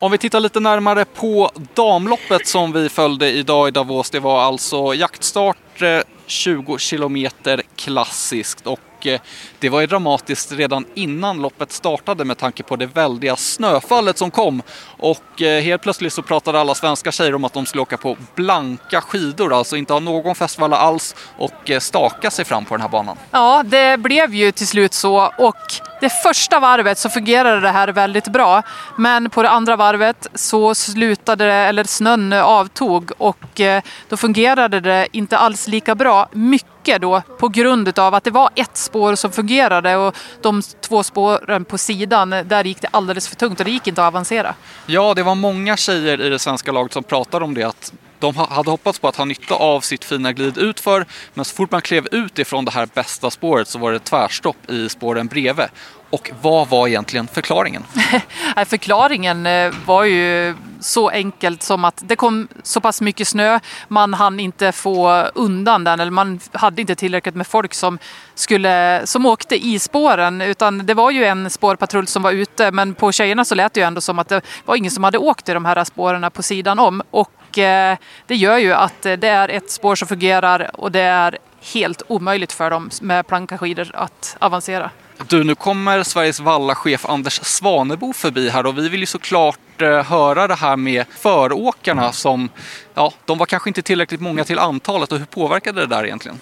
Om 0.00 0.12
vi 0.12 0.18
tittar 0.18 0.40
lite 0.40 0.60
närmare 0.60 1.04
på 1.04 1.50
damloppet 1.74 2.46
som 2.46 2.72
vi 2.72 2.88
följde 2.88 3.30
idag 3.30 3.68
i 3.68 3.70
Davos. 3.70 4.10
Det 4.10 4.20
var 4.20 4.42
alltså 4.42 4.94
jaktstart 4.94 5.82
20 6.28 6.78
kilometer 6.78 7.62
klassiskt. 7.76 8.66
Och 8.66 8.80
och 8.98 9.06
eh, 9.06 9.20
det 9.58 9.68
var 9.68 9.80
ju 9.80 9.86
dramatiskt 9.86 10.52
redan 10.52 10.84
innan 10.94 11.42
loppet 11.42 11.72
startade 11.72 12.24
med 12.24 12.38
tanke 12.38 12.62
på 12.62 12.76
det 12.76 12.86
väldiga 12.86 13.36
snöfallet 13.36 14.18
som 14.18 14.30
kom. 14.30 14.62
Och 14.98 15.42
eh, 15.42 15.62
helt 15.62 15.82
plötsligt 15.82 16.12
så 16.12 16.22
pratade 16.22 16.60
alla 16.60 16.74
svenska 16.74 17.12
tjejer 17.12 17.34
om 17.34 17.44
att 17.44 17.52
de 17.52 17.66
skulle 17.66 17.82
åka 17.82 17.96
på 17.96 18.16
blanka 18.34 19.00
skidor, 19.00 19.52
alltså 19.52 19.76
inte 19.76 19.92
ha 19.92 20.00
någon 20.00 20.34
fästvalla 20.34 20.76
alls 20.76 21.14
och 21.38 21.70
eh, 21.70 21.78
staka 21.78 22.30
sig 22.30 22.44
fram 22.44 22.64
på 22.64 22.74
den 22.74 22.80
här 22.80 22.88
banan. 22.88 23.16
Ja, 23.30 23.62
det 23.66 24.00
blev 24.00 24.34
ju 24.34 24.52
till 24.52 24.66
slut 24.66 24.94
så 24.94 25.32
och 25.38 25.56
det 26.00 26.10
första 26.10 26.60
varvet 26.60 26.98
så 26.98 27.08
fungerade 27.08 27.60
det 27.60 27.70
här 27.70 27.88
väldigt 27.88 28.28
bra. 28.28 28.62
Men 28.96 29.30
på 29.30 29.42
det 29.42 29.50
andra 29.50 29.76
varvet 29.76 30.26
så 30.34 30.74
slutade 30.74 31.46
det, 31.46 31.52
eller 31.52 31.84
snön 31.84 32.32
avtog 32.32 33.10
och 33.18 33.60
då 34.08 34.16
fungerade 34.16 34.80
det 34.80 35.08
inte 35.12 35.38
alls 35.38 35.68
lika 35.68 35.94
bra. 35.94 36.28
Mycket 36.32 36.77
mycket 36.88 37.02
då 37.02 37.22
på 37.38 37.48
grund 37.48 37.98
av 37.98 38.14
att 38.14 38.24
det 38.24 38.30
var 38.30 38.50
ett 38.54 38.76
spår 38.76 39.14
som 39.14 39.32
fungerade 39.32 39.96
och 39.96 40.16
de 40.42 40.62
två 40.80 41.02
spåren 41.02 41.64
på 41.64 41.78
sidan, 41.78 42.30
där 42.30 42.64
gick 42.64 42.80
det 42.80 42.88
alldeles 42.90 43.28
för 43.28 43.36
tungt 43.36 43.60
och 43.60 43.64
det 43.64 43.70
gick 43.70 43.86
inte 43.86 44.02
att 44.02 44.08
avancera. 44.08 44.54
Ja, 44.86 45.14
det 45.14 45.22
var 45.22 45.34
många 45.34 45.76
tjejer 45.76 46.20
i 46.20 46.28
det 46.28 46.38
svenska 46.38 46.72
laget 46.72 46.92
som 46.92 47.02
pratade 47.02 47.44
om 47.44 47.54
det 47.54 47.62
att 47.62 47.92
de 48.18 48.36
hade 48.36 48.70
hoppats 48.70 48.98
på 48.98 49.08
att 49.08 49.16
ha 49.16 49.24
nytta 49.24 49.54
av 49.54 49.80
sitt 49.80 50.04
fina 50.04 50.32
glid 50.32 50.58
utför 50.58 51.06
men 51.34 51.44
så 51.44 51.54
fort 51.54 51.70
man 51.70 51.82
klev 51.82 52.06
ut 52.10 52.38
ifrån 52.38 52.64
det 52.64 52.70
här 52.70 52.88
bästa 52.94 53.30
spåret 53.30 53.68
så 53.68 53.78
var 53.78 53.92
det 53.92 53.98
tvärstopp 53.98 54.70
i 54.70 54.88
spåren 54.88 55.26
bredvid. 55.26 55.66
Och 56.10 56.30
vad 56.42 56.68
var 56.68 56.88
egentligen 56.88 57.26
förklaringen? 57.26 57.84
förklaringen 58.66 59.46
eh, 59.46 59.72
var 59.86 60.04
ju 60.04 60.54
så 60.80 61.08
enkelt 61.08 61.62
som 61.62 61.84
att 61.84 62.02
det 62.06 62.16
kom 62.16 62.48
så 62.62 62.80
pass 62.80 63.00
mycket 63.00 63.28
snö, 63.28 63.60
man 63.88 64.14
hann 64.14 64.40
inte 64.40 64.72
få 64.72 65.30
undan 65.34 65.84
den 65.84 66.00
eller 66.00 66.10
man 66.10 66.40
hade 66.52 66.80
inte 66.80 66.94
tillräckligt 66.94 67.34
med 67.34 67.46
folk 67.46 67.74
som, 67.74 67.98
skulle, 68.34 69.02
som 69.04 69.26
åkte 69.26 69.66
i 69.66 69.78
spåren 69.78 70.40
utan 70.40 70.86
det 70.86 70.94
var 70.94 71.10
ju 71.10 71.24
en 71.24 71.50
spårpatrull 71.50 72.06
som 72.06 72.22
var 72.22 72.32
ute 72.32 72.70
men 72.70 72.94
på 72.94 73.12
tjejerna 73.12 73.44
så 73.44 73.54
lät 73.54 73.74
det 73.74 73.80
ju 73.80 73.86
ändå 73.86 74.00
som 74.00 74.18
att 74.18 74.28
det 74.28 74.40
var 74.64 74.76
ingen 74.76 74.90
som 74.90 75.04
hade 75.04 75.18
åkt 75.18 75.48
i 75.48 75.52
de 75.52 75.64
här 75.64 75.84
spåren 75.84 76.30
på 76.30 76.42
sidan 76.42 76.78
om 76.78 77.02
och 77.10 77.30
eh, 77.58 77.98
det 78.26 78.36
gör 78.36 78.58
ju 78.58 78.72
att 78.72 79.02
det 79.02 79.28
är 79.28 79.48
ett 79.48 79.70
spår 79.70 79.94
som 79.94 80.08
fungerar 80.08 80.70
och 80.74 80.92
det 80.92 81.00
är 81.00 81.38
helt 81.74 82.02
omöjligt 82.06 82.52
för 82.52 82.70
dem 82.70 82.90
med 83.00 83.26
planka 83.26 83.58
skidor 83.58 83.90
att 83.94 84.36
avancera. 84.38 84.90
Du, 85.28 85.44
nu 85.44 85.54
kommer 85.54 86.02
Sveriges 86.02 86.40
vallachef 86.40 87.06
Anders 87.06 87.40
Svanebo 87.42 88.12
förbi 88.12 88.48
här 88.48 88.66
och 88.66 88.78
vi 88.78 88.88
vill 88.88 89.00
ju 89.00 89.06
såklart 89.06 89.82
eh, 89.82 90.02
höra 90.02 90.46
det 90.46 90.54
här 90.54 90.76
med 90.76 91.06
föråkarna 91.10 92.12
som, 92.12 92.48
ja, 92.94 93.12
de 93.24 93.38
var 93.38 93.46
kanske 93.46 93.70
inte 93.70 93.82
tillräckligt 93.82 94.20
många 94.20 94.44
till 94.44 94.58
antalet 94.58 95.12
och 95.12 95.18
hur 95.18 95.26
påverkade 95.26 95.80
det 95.80 95.86
där 95.86 96.04
egentligen? 96.04 96.40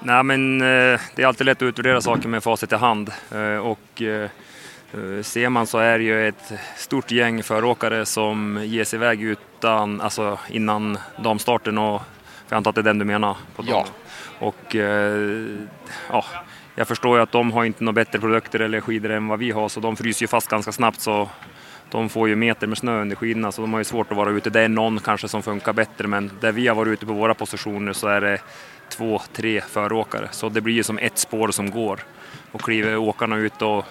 Nej, 0.00 0.22
men 0.22 0.60
eh, 0.60 1.00
det 1.14 1.22
är 1.22 1.26
alltid 1.26 1.46
lätt 1.46 1.58
att 1.58 1.62
utvärdera 1.62 2.00
saker 2.00 2.28
med 2.28 2.42
facit 2.42 2.72
i 2.72 2.76
hand 2.76 3.12
eh, 3.32 3.56
och 3.56 4.02
ser 5.22 5.48
man 5.48 5.66
så 5.66 5.78
är 5.78 5.98
det 5.98 6.04
ju 6.04 6.28
ett 6.28 6.52
stort 6.76 7.10
gäng 7.10 7.42
föråkare 7.42 8.06
som 8.06 8.60
ger 8.64 8.84
sig 8.84 8.96
iväg 8.96 9.22
utan, 9.66 10.00
alltså 10.00 10.38
innan 10.48 10.98
damstarten 11.16 11.78
och 11.78 12.02
jag 12.48 12.56
antar 12.56 12.70
att 12.70 12.74
det 12.74 12.80
är 12.80 12.82
den 12.82 12.98
du 12.98 13.04
menar? 13.04 13.36
På 13.56 13.64
ja. 13.66 13.86
Och 14.38 14.74
ja, 16.10 16.24
jag 16.74 16.88
förstår 16.88 17.16
ju 17.16 17.22
att 17.22 17.32
de 17.32 17.52
har 17.52 17.64
inte 17.64 17.84
några 17.84 17.92
bättre 17.92 18.18
produkter 18.18 18.60
eller 18.60 18.80
skidor 18.80 19.10
än 19.10 19.28
vad 19.28 19.38
vi 19.38 19.50
har 19.50 19.68
så 19.68 19.80
de 19.80 19.96
fryser 19.96 20.22
ju 20.22 20.28
fast 20.28 20.48
ganska 20.48 20.72
snabbt 20.72 21.00
så 21.00 21.28
de 21.90 22.08
får 22.08 22.28
ju 22.28 22.36
meter 22.36 22.66
med 22.66 22.78
snö 22.78 23.00
under 23.00 23.16
skidorna 23.16 23.52
så 23.52 23.62
de 23.62 23.72
har 23.72 23.80
ju 23.80 23.84
svårt 23.84 24.10
att 24.10 24.16
vara 24.16 24.30
ute. 24.30 24.50
Det 24.50 24.60
är 24.60 24.68
någon 24.68 25.00
kanske 25.00 25.28
som 25.28 25.42
funkar 25.42 25.72
bättre 25.72 26.08
men 26.08 26.30
där 26.40 26.52
vi 26.52 26.68
har 26.68 26.74
varit 26.74 26.92
ute 26.92 27.06
på 27.06 27.12
våra 27.12 27.34
positioner 27.34 27.92
så 27.92 28.08
är 28.08 28.20
det 28.20 28.40
två, 28.88 29.20
tre 29.32 29.60
föråkare 29.60 30.28
så 30.30 30.48
det 30.48 30.60
blir 30.60 30.74
ju 30.74 30.82
som 30.82 30.98
ett 30.98 31.18
spår 31.18 31.50
som 31.50 31.70
går. 31.70 32.00
Och 32.52 32.60
kliver 32.60 32.96
åkarna 32.96 33.36
ut 33.36 33.62
och 33.62 33.84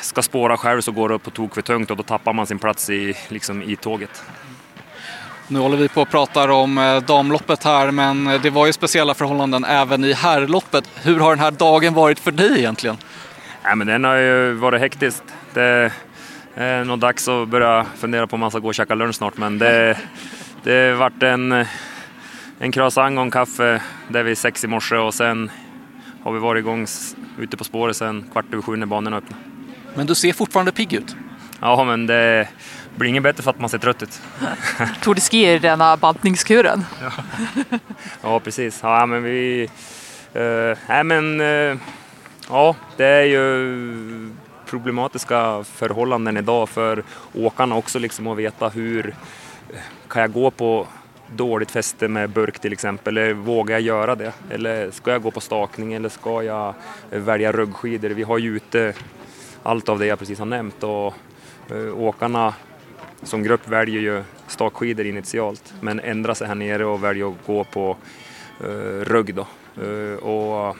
ska 0.00 0.22
spåra 0.22 0.56
själv 0.56 0.80
så 0.80 0.92
går 0.92 1.08
det 1.08 1.18
på 1.18 1.30
tok 1.30 1.54
för 1.54 1.62
tungt 1.62 1.90
och 1.90 1.96
då 1.96 2.02
tappar 2.02 2.32
man 2.32 2.46
sin 2.46 2.58
plats 2.58 2.90
i, 2.90 3.14
liksom, 3.28 3.62
i 3.62 3.76
tåget. 3.76 4.22
Nu 5.50 5.58
håller 5.58 5.76
vi 5.76 5.88
på 5.88 6.02
och 6.02 6.10
pratar 6.10 6.48
om 6.48 6.78
eh, 6.78 6.96
damloppet 6.96 7.64
här, 7.64 7.90
men 7.90 8.26
eh, 8.26 8.40
det 8.40 8.50
var 8.50 8.66
ju 8.66 8.72
speciella 8.72 9.14
förhållanden 9.14 9.64
även 9.64 10.04
i 10.04 10.12
herrloppet. 10.12 10.90
Hur 11.02 11.20
har 11.20 11.30
den 11.30 11.38
här 11.38 11.50
dagen 11.50 11.94
varit 11.94 12.18
för 12.18 12.30
dig 12.30 12.58
egentligen? 12.58 12.96
Ja, 13.62 13.74
men 13.74 13.86
den 13.86 14.04
har 14.04 14.16
ju 14.16 14.52
varit 14.52 14.80
hektisk. 14.80 15.22
Det 15.54 15.92
är 16.54 16.84
nog 16.84 16.98
dags 16.98 17.28
att 17.28 17.48
börja 17.48 17.86
fundera 17.96 18.26
på 18.26 18.34
om 18.34 18.40
man 18.40 18.50
ska 18.50 18.60
gå 18.60 18.68
och 18.68 18.74
käka 18.74 18.94
lunch 18.94 19.14
snart, 19.14 19.36
men 19.36 19.58
det, 19.58 19.98
det 20.62 20.92
vart 20.92 21.22
en, 21.22 21.64
en 22.58 22.72
croissant 22.72 23.18
och 23.18 23.22
en 23.22 23.30
kaffe 23.30 23.82
där 24.08 24.22
vid 24.22 24.38
sex 24.38 24.64
i 24.64 24.66
morse 24.66 24.96
och 24.96 25.14
sen 25.14 25.50
har 26.22 26.32
vi 26.32 26.38
varit 26.38 26.60
igång 26.60 26.86
ute 27.38 27.56
på 27.56 27.64
spåret 27.64 27.96
sen 27.96 28.24
kvart 28.32 28.44
över 28.52 28.62
sju 28.62 28.76
när 28.76 28.86
banorna 28.86 29.16
öppnade. 29.16 29.42
Men 29.94 30.06
du 30.06 30.14
ser 30.14 30.32
fortfarande 30.32 30.72
pigg 30.72 30.92
ut? 30.92 31.16
Ja, 31.60 31.84
men 31.84 32.06
det 32.06 32.48
blir 32.96 33.08
inget 33.08 33.22
bättre 33.22 33.42
för 33.42 33.50
att 33.50 33.60
man 33.60 33.68
ser 33.68 33.78
trött 33.78 34.02
ut. 34.02 34.22
Tour 35.02 35.14
de 35.14 35.20
Ski 35.20 35.52
i 35.52 35.58
denna 35.58 35.96
bantningskuren. 35.96 36.84
Ja. 37.00 37.78
ja, 38.22 38.40
precis. 38.40 38.80
Ja, 38.82 39.06
men 39.06 39.22
vi... 39.22 39.70
Uh, 40.36 40.76
nej, 40.88 41.04
men, 41.04 41.40
uh, 41.40 41.78
Ja, 42.50 42.76
det 42.96 43.06
är 43.06 43.24
ju 43.24 44.34
problematiska 44.66 45.64
förhållanden 45.64 46.36
idag 46.36 46.68
för 46.68 47.02
åkarna 47.34 47.76
också 47.76 47.98
liksom 47.98 48.26
att 48.26 48.38
veta 48.38 48.68
hur 48.68 49.14
kan 50.08 50.22
jag 50.22 50.32
gå 50.32 50.50
på 50.50 50.86
dåligt 51.36 51.70
fäste 51.70 52.08
med 52.08 52.30
burk 52.30 52.58
till 52.58 52.72
exempel, 52.72 53.18
eller 53.18 53.34
vågar 53.34 53.74
jag 53.74 53.82
göra 53.82 54.14
det? 54.14 54.32
Eller 54.50 54.90
ska 54.90 55.10
jag 55.10 55.22
gå 55.22 55.30
på 55.30 55.40
stakning 55.40 55.94
eller 55.94 56.08
ska 56.08 56.42
jag 56.42 56.74
välja 57.10 57.52
ruggskidor? 57.52 58.10
Vi 58.10 58.22
har 58.22 58.38
ju 58.38 58.56
ute 58.56 58.94
allt 59.62 59.88
av 59.88 59.98
det 59.98 60.06
jag 60.06 60.18
precis 60.18 60.38
har 60.38 60.46
nämnt 60.46 60.82
och 60.82 61.14
Eh, 61.70 61.98
åkarna 61.98 62.54
som 63.22 63.42
grupp 63.42 63.68
väljer 63.68 64.00
ju 64.00 64.22
stakskidor 64.46 65.06
initialt 65.06 65.74
men 65.80 66.00
ändrar 66.00 66.34
sig 66.34 66.48
här 66.48 66.54
nere 66.54 66.84
och 66.84 67.04
väljer 67.04 67.28
att 67.28 67.46
gå 67.46 67.64
på 67.64 67.96
eh, 68.60 69.04
rugg 69.04 69.34
då. 69.34 69.46
Eh, 69.82 70.18
och 70.18 70.76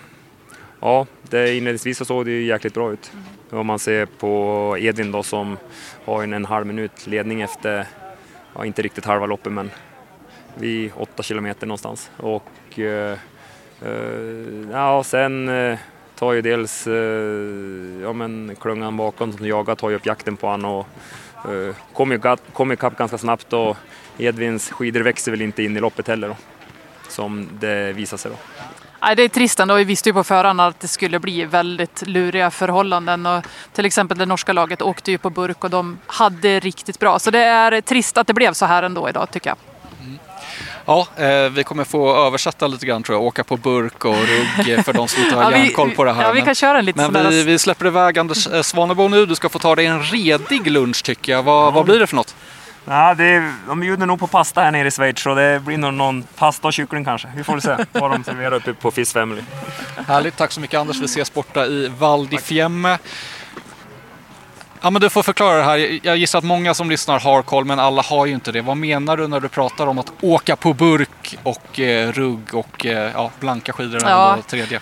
ja, 0.81 1.07
det 1.23 1.57
inledningsvis 1.57 1.99
så 1.99 2.05
såg 2.05 2.25
det 2.25 2.31
ju 2.31 2.45
jäkligt 2.45 2.75
bra 2.75 2.93
ut. 2.93 3.13
Om 3.51 3.67
man 3.67 3.79
ser 3.79 4.07
på 4.07 4.77
Edvin 4.81 5.13
då 5.13 5.23
som 5.23 5.57
har 6.05 6.23
en, 6.23 6.33
en 6.33 6.45
halv 6.45 6.67
minut 6.67 7.07
ledning 7.07 7.41
efter, 7.41 7.87
ja 8.55 8.65
inte 8.65 8.83
riktigt 8.83 9.05
halva 9.05 9.27
loppet 9.27 9.53
men 9.53 9.71
vid 10.55 10.93
åtta 10.97 11.23
kilometer 11.23 11.67
någonstans. 11.67 12.11
Och 12.17 12.79
eh, 12.79 13.19
eh, 13.83 14.71
ja, 14.73 15.03
sen 15.05 15.49
eh, 15.49 15.79
tar 16.19 16.33
ju 16.33 16.43
dels 16.43 16.87
eh, 16.87 18.03
ja, 18.03 18.13
men 18.13 18.57
klungan 18.61 18.97
bakom 18.97 19.33
som 19.33 19.47
jagar 19.47 19.75
tar 19.75 19.91
ju 19.91 19.97
upp 19.97 20.07
jakten 20.07 20.37
på 20.37 20.47
honom 20.47 20.71
och 20.71 21.53
eh, 21.53 21.75
kommer 21.93 22.37
kom 22.53 22.73
ikapp 22.73 22.99
ganska 22.99 23.19
snabbt 23.19 23.53
och 23.53 23.77
Edvins 24.19 24.71
skidor 24.71 25.01
växer 25.01 25.31
väl 25.31 25.43
inte 25.43 25.63
in 25.63 25.77
i 25.77 25.81
loppet 25.81 26.09
heller 26.09 26.29
då, 26.29 26.37
som 27.09 27.49
det 27.61 27.93
visar 27.93 28.17
sig 28.17 28.31
då. 28.31 28.37
Nej, 29.03 29.17
det 29.17 29.23
är 29.23 29.29
trist 29.29 29.61
ändå. 29.61 29.75
Vi 29.75 29.85
visste 29.85 30.09
ju 30.09 30.13
på 30.13 30.25
förhand 30.25 30.61
att 30.61 30.81
det 30.81 30.89
skulle 30.89 31.19
bli 31.19 31.45
väldigt 31.45 32.07
luriga 32.07 32.51
förhållanden. 32.51 33.27
Och 33.27 33.45
till 33.73 33.85
exempel 33.85 34.19
det 34.19 34.27
norska 34.27 34.53
laget 34.53 34.83
åkte 34.83 35.11
ju 35.11 35.19
på 35.19 35.31
burk 35.31 35.65
och 35.65 35.71
de 35.71 35.99
hade 36.07 36.61
riktigt 36.61 36.99
bra. 36.99 37.19
Så 37.19 37.31
det 37.31 37.39
är 37.39 37.81
trist 37.81 38.19
att 38.19 38.27
det 38.27 38.35
blev 38.35 38.53
så 38.53 38.67
här 38.67 38.83
ändå 38.83 39.09
idag 39.09 39.31
tycker 39.31 39.51
jag. 39.51 39.68
Ja, 40.89 41.07
eh, 41.17 41.51
vi 41.51 41.65
kommer 41.65 41.85
få 41.85 42.27
översätta 42.27 42.67
lite 42.67 42.87
grann 42.87 43.03
tror 43.03 43.17
jag. 43.19 43.23
Åka 43.23 43.45
på 43.45 43.57
burk 43.57 44.05
och 44.05 44.17
rugg 44.17 44.85
för 44.85 44.93
de 44.93 45.09
som 45.09 45.23
inte 45.23 45.37
har 45.37 45.43
ja, 45.53 45.59
järnkoll 45.59 45.91
på 45.91 46.05
det 46.05 46.13
här. 46.13 46.23
Ja, 46.23 46.33
vi 46.33 46.43
kan 46.43 46.55
köra 46.55 46.79
en 46.79 46.85
liten 46.85 47.13
Men 47.13 47.31
vi, 47.31 47.43
vi 47.43 47.59
släpper 47.59 47.87
iväg 47.87 48.19
Anders 48.19 48.47
eh, 48.47 48.63
Svanebo 48.63 49.09
nu. 49.09 49.27
Du 49.27 49.35
ska 49.35 49.49
få 49.49 49.59
ta 49.59 49.75
dig 49.75 49.87
en 49.87 50.03
redig 50.03 50.71
lunch 50.71 51.05
tycker 51.05 51.33
jag. 51.33 51.43
Vad, 51.43 51.63
mm. 51.63 51.75
vad 51.75 51.85
blir 51.85 51.99
det 51.99 52.07
för 52.07 52.17
något? 52.17 52.35
Ja, 52.85 53.15
det 53.15 53.53
de 53.67 53.81
bjuder 53.81 54.07
nog 54.07 54.21
på 54.21 54.27
pasta 54.27 54.61
här 54.61 54.71
nere 54.71 54.89
i 54.89 54.91
Schweiz 54.91 55.21
så 55.21 55.35
det 55.35 55.61
blir 55.65 55.79
nog 55.79 55.95
någon 55.95 56.23
pasta 56.23 56.69
och 56.69 56.73
kyckling 56.73 57.05
kanske. 57.05 57.29
Vi 57.37 57.45
får 57.45 57.61
se 57.61 57.77
vad 57.93 58.11
de 58.11 58.25
serverar 58.25 58.55
uppe 58.55 58.75
på 58.75 58.91
Fish 58.91 59.13
Family. 59.13 59.43
Härligt, 60.07 60.37
tack 60.37 60.53
så 60.53 60.61
mycket 60.61 60.81
Anders. 60.81 61.01
Vi 61.01 61.05
ses 61.05 61.35
borta 61.35 61.67
i 61.67 61.89
Val 61.99 62.27
di 62.27 62.39
Fiemme. 62.39 62.99
Ja, 64.81 64.91
men 64.91 65.03
du 65.03 65.11
får 65.11 65.23
förklara 65.23 65.57
det 65.57 65.63
här. 65.63 66.01
Jag 66.03 66.17
gissar 66.17 66.39
att 66.39 66.45
många 66.45 66.75
som 66.75 66.91
lyssnar 66.91 67.21
har 67.21 67.43
koll, 67.43 67.65
men 67.65 67.79
alla 67.79 68.03
har 68.03 68.27
ju 68.27 68.35
inte 68.35 68.53
det. 68.53 68.61
Vad 68.61 68.77
menar 68.77 69.17
du 69.17 69.29
när 69.29 69.41
du 69.41 69.49
pratar 69.49 69.87
om 69.87 69.99
att 69.99 70.13
åka 70.21 70.57
på 70.57 70.75
burk 70.75 71.39
och 71.43 71.81
eh, 71.81 72.13
rugg 72.13 72.55
och 72.55 72.87
eh, 72.87 73.11
ja, 73.15 73.31
blanka 73.41 73.73
skidor? 73.73 74.01
Ja. 74.05 74.37
Och 74.37 74.47
tredje? 74.47 74.81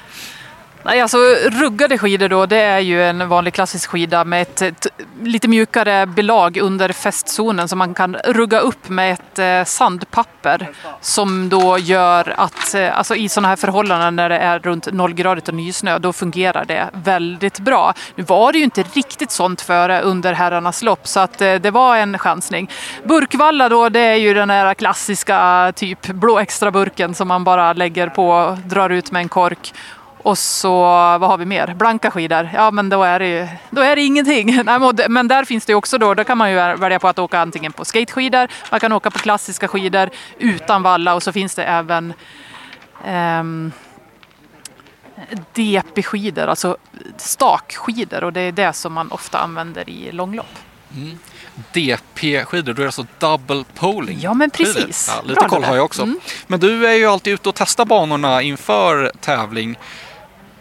Nej, 0.86 1.00
alltså 1.00 1.18
ruggade 1.50 1.98
skidor 1.98 2.28
då, 2.28 2.46
det 2.46 2.60
är 2.60 2.78
ju 2.78 3.04
en 3.04 3.28
vanlig 3.28 3.54
klassisk 3.54 3.90
skida 3.90 4.24
med 4.24 4.42
ett, 4.42 4.62
ett 4.62 4.86
lite 5.22 5.48
mjukare 5.48 6.06
belag 6.06 6.56
under 6.56 6.92
fästzonen 6.92 7.68
som 7.68 7.78
man 7.78 7.94
kan 7.94 8.16
rugga 8.24 8.60
upp 8.60 8.88
med 8.88 9.12
ett 9.12 9.38
eh, 9.38 9.64
sandpapper 9.64 10.68
som 11.00 11.48
då 11.48 11.78
gör 11.78 12.34
att, 12.36 12.74
eh, 12.74 12.98
alltså 12.98 13.14
i 13.14 13.28
sådana 13.28 13.48
här 13.48 13.56
förhållanden 13.56 14.16
när 14.16 14.28
det 14.28 14.38
är 14.38 14.58
runt 14.58 14.92
nollgradigt 14.92 15.48
och 15.48 15.54
nysnö, 15.54 15.98
då 15.98 16.12
fungerar 16.12 16.64
det 16.64 16.90
väldigt 16.92 17.60
bra. 17.60 17.94
Nu 18.14 18.24
var 18.24 18.52
det 18.52 18.58
ju 18.58 18.64
inte 18.64 18.82
riktigt 18.82 19.30
sånt 19.30 19.60
före 19.60 20.00
under 20.00 20.32
herrarnas 20.32 20.82
lopp 20.82 21.06
så 21.06 21.20
att 21.20 21.40
eh, 21.40 21.54
det 21.54 21.70
var 21.70 21.96
en 21.96 22.18
chansning. 22.18 22.70
Burkvalla 23.04 23.68
då, 23.68 23.88
det 23.88 24.00
är 24.00 24.16
ju 24.16 24.34
den 24.34 24.50
här 24.50 24.74
klassiska 24.74 25.72
typ 25.76 26.06
blå 26.06 26.38
extra 26.38 26.70
burken 26.70 27.14
som 27.14 27.28
man 27.28 27.44
bara 27.44 27.72
lägger 27.72 28.08
på 28.08 28.30
och 28.30 28.58
drar 28.58 28.90
ut 28.90 29.10
med 29.10 29.20
en 29.20 29.28
kork 29.28 29.74
och 30.26 30.38
så, 30.38 30.80
vad 31.18 31.20
har 31.20 31.38
vi 31.38 31.44
mer? 31.44 31.74
Blanka 31.74 32.10
skidor. 32.10 32.50
Ja, 32.54 32.70
men 32.70 32.88
då 32.88 33.02
är 33.02 33.18
det, 33.18 33.28
ju, 33.28 33.48
då 33.70 33.80
är 33.80 33.96
det 33.96 34.02
ingenting. 34.02 34.64
Men 35.08 35.28
där 35.28 35.44
finns 35.44 35.66
det 35.66 35.74
också 35.74 35.98
då, 35.98 36.14
då 36.14 36.24
kan 36.24 36.38
man 36.38 36.50
ju 36.50 36.56
välja 36.56 36.98
på 36.98 37.08
att 37.08 37.18
åka 37.18 37.40
antingen 37.40 37.72
på 37.72 37.84
skateskidor, 37.84 38.48
man 38.70 38.80
kan 38.80 38.92
åka 38.92 39.10
på 39.10 39.18
klassiska 39.18 39.68
skidor 39.68 40.10
utan 40.38 40.82
valla 40.82 41.14
och 41.14 41.22
så 41.22 41.32
finns 41.32 41.54
det 41.54 41.64
även 41.64 42.14
um, 43.06 43.72
DP-skidor, 45.52 46.46
alltså 46.46 46.76
stakskidor 47.16 48.24
och 48.24 48.32
det 48.32 48.40
är 48.40 48.52
det 48.52 48.72
som 48.72 48.92
man 48.92 49.10
ofta 49.10 49.38
använder 49.38 49.90
i 49.90 50.12
långlopp. 50.12 50.56
Mm. 50.96 51.18
DP-skidor, 51.72 52.72
då 52.72 52.82
är 52.82 52.84
det 52.84 52.86
alltså 52.86 53.06
double 53.18 53.64
poling. 53.74 54.18
Ja, 54.20 54.34
men 54.34 54.50
precis. 54.50 55.10
Ja, 55.16 55.22
lite 55.28 55.48
koll 55.48 55.64
har 55.64 55.76
jag 55.76 55.84
också. 55.84 56.02
Mm. 56.02 56.20
Men 56.46 56.60
du 56.60 56.86
är 56.86 56.94
ju 56.94 57.06
alltid 57.06 57.34
ute 57.34 57.48
och 57.48 57.54
testar 57.54 57.84
banorna 57.84 58.42
inför 58.42 59.12
tävling. 59.20 59.76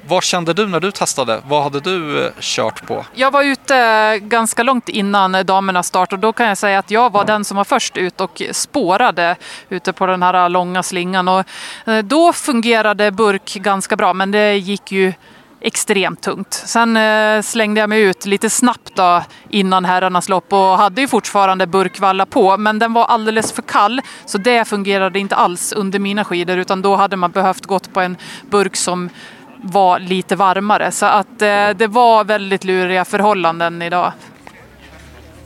Vad 0.07 0.23
kände 0.23 0.53
du 0.53 0.67
när 0.67 0.79
du 0.79 0.91
testade? 0.91 1.41
Vad 1.47 1.63
hade 1.63 1.79
du 1.79 2.25
eh, 2.25 2.31
kört 2.39 2.87
på? 2.87 3.05
Jag 3.13 3.31
var 3.31 3.43
ute 3.43 4.19
ganska 4.21 4.63
långt 4.63 4.89
innan 4.89 5.45
damernas 5.45 5.87
start 5.87 6.13
och 6.13 6.19
då 6.19 6.33
kan 6.33 6.47
jag 6.47 6.57
säga 6.57 6.79
att 6.79 6.91
jag 6.91 7.11
var 7.11 7.25
den 7.25 7.45
som 7.45 7.57
var 7.57 7.63
först 7.63 7.97
ut 7.97 8.21
och 8.21 8.41
spårade 8.51 9.35
ute 9.69 9.93
på 9.93 10.05
den 10.05 10.23
här 10.23 10.49
långa 10.49 10.83
slingan. 10.83 11.27
Och 11.27 11.43
eh, 11.85 11.97
då 12.03 12.33
fungerade 12.33 13.11
burk 13.11 13.53
ganska 13.53 13.95
bra 13.95 14.13
men 14.13 14.31
det 14.31 14.55
gick 14.55 14.91
ju 14.91 15.13
extremt 15.61 16.21
tungt. 16.21 16.53
Sen 16.53 16.97
eh, 16.97 17.41
slängde 17.41 17.79
jag 17.79 17.89
mig 17.89 18.01
ut 18.01 18.25
lite 18.25 18.49
snabbt 18.49 18.95
då, 18.95 19.23
innan 19.49 19.85
herrarnas 19.85 20.29
lopp 20.29 20.53
och 20.53 20.59
hade 20.59 21.01
ju 21.01 21.07
fortfarande 21.07 21.67
burkvalla 21.67 22.25
på 22.25 22.57
men 22.57 22.79
den 22.79 22.93
var 22.93 23.05
alldeles 23.05 23.51
för 23.51 23.61
kall 23.61 24.01
så 24.25 24.37
det 24.37 24.65
fungerade 24.65 25.19
inte 25.19 25.35
alls 25.35 25.73
under 25.73 25.99
mina 25.99 26.25
skidor 26.25 26.57
utan 26.57 26.81
då 26.81 26.95
hade 26.95 27.15
man 27.15 27.31
behövt 27.31 27.65
gått 27.65 27.93
på 27.93 28.01
en 28.01 28.17
burk 28.49 28.75
som 28.75 29.09
var 29.65 29.99
lite 29.99 30.35
varmare. 30.35 30.91
Så 30.91 31.05
att 31.05 31.41
eh, 31.41 31.69
det 31.69 31.87
var 31.87 32.23
väldigt 32.23 32.63
luriga 32.63 33.05
förhållanden 33.05 33.81
idag. 33.81 34.11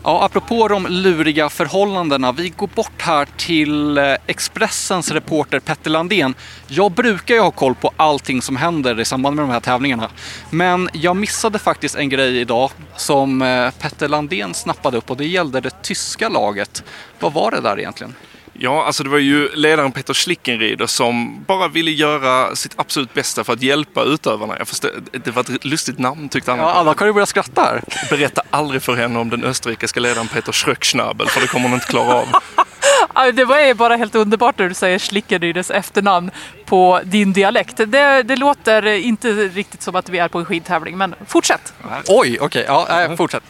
Ja, 0.04 0.26
apropå 0.26 0.68
de 0.68 0.88
luriga 0.88 1.50
förhållandena. 1.50 2.32
Vi 2.32 2.50
går 2.50 2.68
bort 2.68 3.02
här 3.02 3.28
till 3.38 3.98
eh, 3.98 4.04
Expressens 4.28 5.12
reporter 5.12 5.60
Petter 5.60 5.90
Landén. 5.90 6.34
Jag 6.68 6.92
brukar 6.92 7.36
ju 7.36 7.42
ha 7.42 7.52
koll 7.52 7.76
på 7.76 7.92
allting 7.98 8.42
som 8.42 8.56
händer 8.56 9.00
i 9.00 9.06
samband 9.06 9.36
med 9.36 9.46
de 9.46 9.52
här 9.52 9.60
tävlingarna. 9.60 10.10
Men 10.50 10.90
jag 10.94 11.16
missade 11.16 11.60
faktiskt 11.60 11.96
en 11.96 12.10
grej 12.10 12.40
idag 12.40 12.72
som 12.96 13.42
eh, 13.42 13.72
Petter 13.72 14.08
Landén 14.08 14.54
snappade 14.54 14.98
upp 14.98 15.10
och 15.12 15.18
det 15.18 15.26
gällde 15.26 15.62
det 15.62 15.82
tyska 15.82 16.30
laget. 16.30 16.84
Vad 17.20 17.34
var 17.34 17.52
det 17.52 17.62
där 17.62 17.80
egentligen? 17.80 18.16
Ja, 18.62 18.86
alltså 18.86 19.04
det 19.04 19.10
var 19.10 19.18
ju 19.18 19.50
ledaren 19.56 19.92
Peter 19.92 20.14
Schlickenrieder 20.14 20.88
som 20.88 21.44
bara 21.48 21.68
ville 21.68 21.92
göra 21.92 22.56
sitt 22.56 22.74
absolut 22.76 23.14
bästa 23.14 23.44
för 23.44 23.54
att 23.54 23.62
hjälpa 23.62 24.04
utövarna. 24.04 24.56
Jag 24.58 24.68
förstår, 24.68 24.92
det 25.12 25.32
var 25.32 25.42
ett 25.42 25.66
lustigt 25.66 26.00
namn 26.00 26.30
tyckte 26.30 26.52
han. 26.52 26.60
Ja, 26.60 26.72
alla 26.72 26.94
kan 26.94 27.08
ju 27.08 27.14
börja 27.14 27.26
skratta 27.26 27.62
här. 27.62 27.82
Berätta 28.10 28.42
aldrig 28.50 28.82
för 28.82 28.96
henne 28.96 29.20
om 29.20 29.30
den 29.30 29.44
österrikiska 29.44 30.00
ledaren 30.00 30.28
Peter 30.28 30.52
Schröckschnabel 30.52 31.28
för 31.28 31.42
det 31.42 31.48
kommer 31.48 31.66
hon 31.66 31.74
inte 31.74 31.88
klara 31.88 32.14
av. 32.14 32.28
Det 33.34 33.46
var 33.46 33.60
ju 33.60 33.74
bara 33.74 33.96
helt 33.96 34.16
underbart 34.16 34.60
när 34.60 34.70
du 34.70 34.74
säger 34.74 35.00
Schlickenrieders 35.00 35.72
efternamn 35.72 36.32
på 36.66 37.02
din 37.04 37.34
dialekt. 37.34 37.78
Det, 37.78 38.24
det, 38.24 38.36
låter 38.36 38.86
inte 38.86 39.30
riktigt 39.34 39.82
som 39.82 39.96
att 39.96 40.10
vi 40.10 40.18
är 40.18 40.28
på 40.28 40.40
en 40.40 40.46
skidtävling, 40.46 40.98
men 40.98 41.16
fortsätt. 41.28 41.74
Oj, 42.08 42.38
okej, 42.40 42.40
okay, 42.42 42.64
ja, 42.64 43.16
fortsätt. 43.18 43.44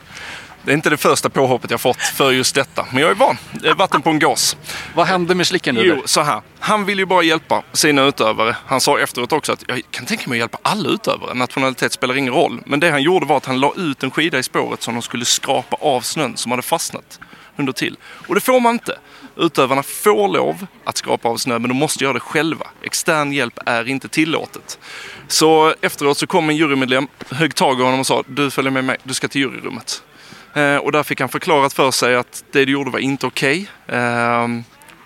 Det 0.70 0.74
är 0.74 0.76
inte 0.76 0.90
det 0.90 0.98
första 0.98 1.30
påhoppet 1.30 1.72
jag 1.72 1.82
fått 1.82 2.02
för 2.02 2.32
just 2.32 2.56
detta. 2.56 2.86
Men 2.92 3.02
jag 3.02 3.12
är 3.12 3.16
van. 3.16 3.38
Det 3.52 3.70
är 3.70 3.76
vatten 3.76 4.02
på 4.02 4.10
en 4.10 4.20
gås. 4.20 4.58
Vad 4.96 5.08
hände 5.08 5.36
med 5.36 5.48
Slicken 5.48 5.76
nu? 5.76 5.82
Jo, 5.84 6.02
så 6.06 6.22
här. 6.22 6.42
Han 6.60 6.86
vill 6.86 7.00
ju 7.00 7.06
bara 7.06 7.24
hjälpa 7.24 7.64
sina 7.74 8.04
utövare. 8.04 8.56
Han 8.66 8.82
sa 8.82 9.00
efteråt 9.00 9.32
också 9.32 9.52
att 9.52 9.64
jag 9.68 9.82
kan 9.92 10.06
tänka 10.06 10.30
mig 10.30 10.38
att 10.38 10.40
hjälpa 10.40 10.58
alla 10.62 10.90
utövare. 10.90 11.34
Nationalitet 11.34 11.94
spelar 11.94 12.18
ingen 12.18 12.34
roll. 12.34 12.62
Men 12.66 12.80
det 12.80 12.92
han 12.92 13.02
gjorde 13.02 13.26
var 13.26 13.38
att 13.38 13.46
han 13.46 13.60
la 13.60 13.74
ut 13.78 14.04
en 14.04 14.12
skida 14.12 14.40
i 14.40 14.44
spåret 14.44 14.82
som 14.82 14.94
de 14.94 15.02
skulle 15.02 15.26
skrapa 15.26 15.78
av 15.80 16.02
snön 16.02 16.38
som 16.38 16.52
hade 16.52 16.64
fastnat 16.64 17.20
under 17.56 17.74
till. 17.74 17.98
Och 18.28 18.36
det 18.36 18.42
får 18.42 18.60
man 18.60 18.74
inte. 18.74 19.00
Utövarna 19.38 19.84
får 19.84 20.28
lov 20.28 20.68
att 20.84 20.98
skrapa 20.98 21.30
av 21.30 21.38
snö 21.38 21.60
men 21.60 21.70
de 21.70 21.78
måste 21.78 22.04
göra 22.04 22.14
det 22.14 22.20
själva. 22.20 22.68
Extern 22.84 23.32
hjälp 23.32 23.60
är 23.66 23.88
inte 23.88 24.08
tillåtet. 24.08 24.80
Så 25.28 25.74
efteråt 25.82 26.18
så 26.18 26.28
kom 26.28 26.50
en 26.50 26.56
jurymedlem, 26.56 27.08
högg 27.30 27.56
tag 27.56 27.80
i 27.80 27.84
honom 27.84 28.00
och 28.00 28.08
sa 28.08 28.24
du 28.28 28.52
följer 28.52 28.72
med 28.72 28.84
mig, 28.84 28.98
du 29.04 29.14
ska 29.14 29.28
till 29.28 29.42
juryrummet. 29.42 30.04
Eh, 30.54 30.76
och 30.76 30.92
där 30.92 31.04
fick 31.04 31.20
han 31.20 31.30
förklarat 31.30 31.74
för 31.74 31.92
sig 31.92 32.16
att 32.16 32.44
det 32.52 32.66
du 32.66 32.72
gjorde 32.72 32.92
var 32.92 33.00
inte 33.00 33.28
okej. 33.28 33.70
Okay. 33.88 34.00
Eh, 34.00 34.48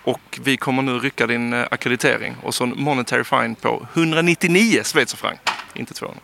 och 0.04 0.38
vi 0.42 0.56
kommer 0.56 0.82
nu 0.82 0.98
rycka 0.98 1.26
din 1.26 1.52
eh, 1.52 1.66
akkreditering 1.70 2.36
och 2.42 2.54
så 2.54 2.64
en 2.64 2.74
monetary 2.76 3.24
fine 3.24 3.54
på 3.54 3.86
199 3.94 4.82
schweizerfranc, 4.84 5.38
inte 5.74 5.94
200. 5.94 6.20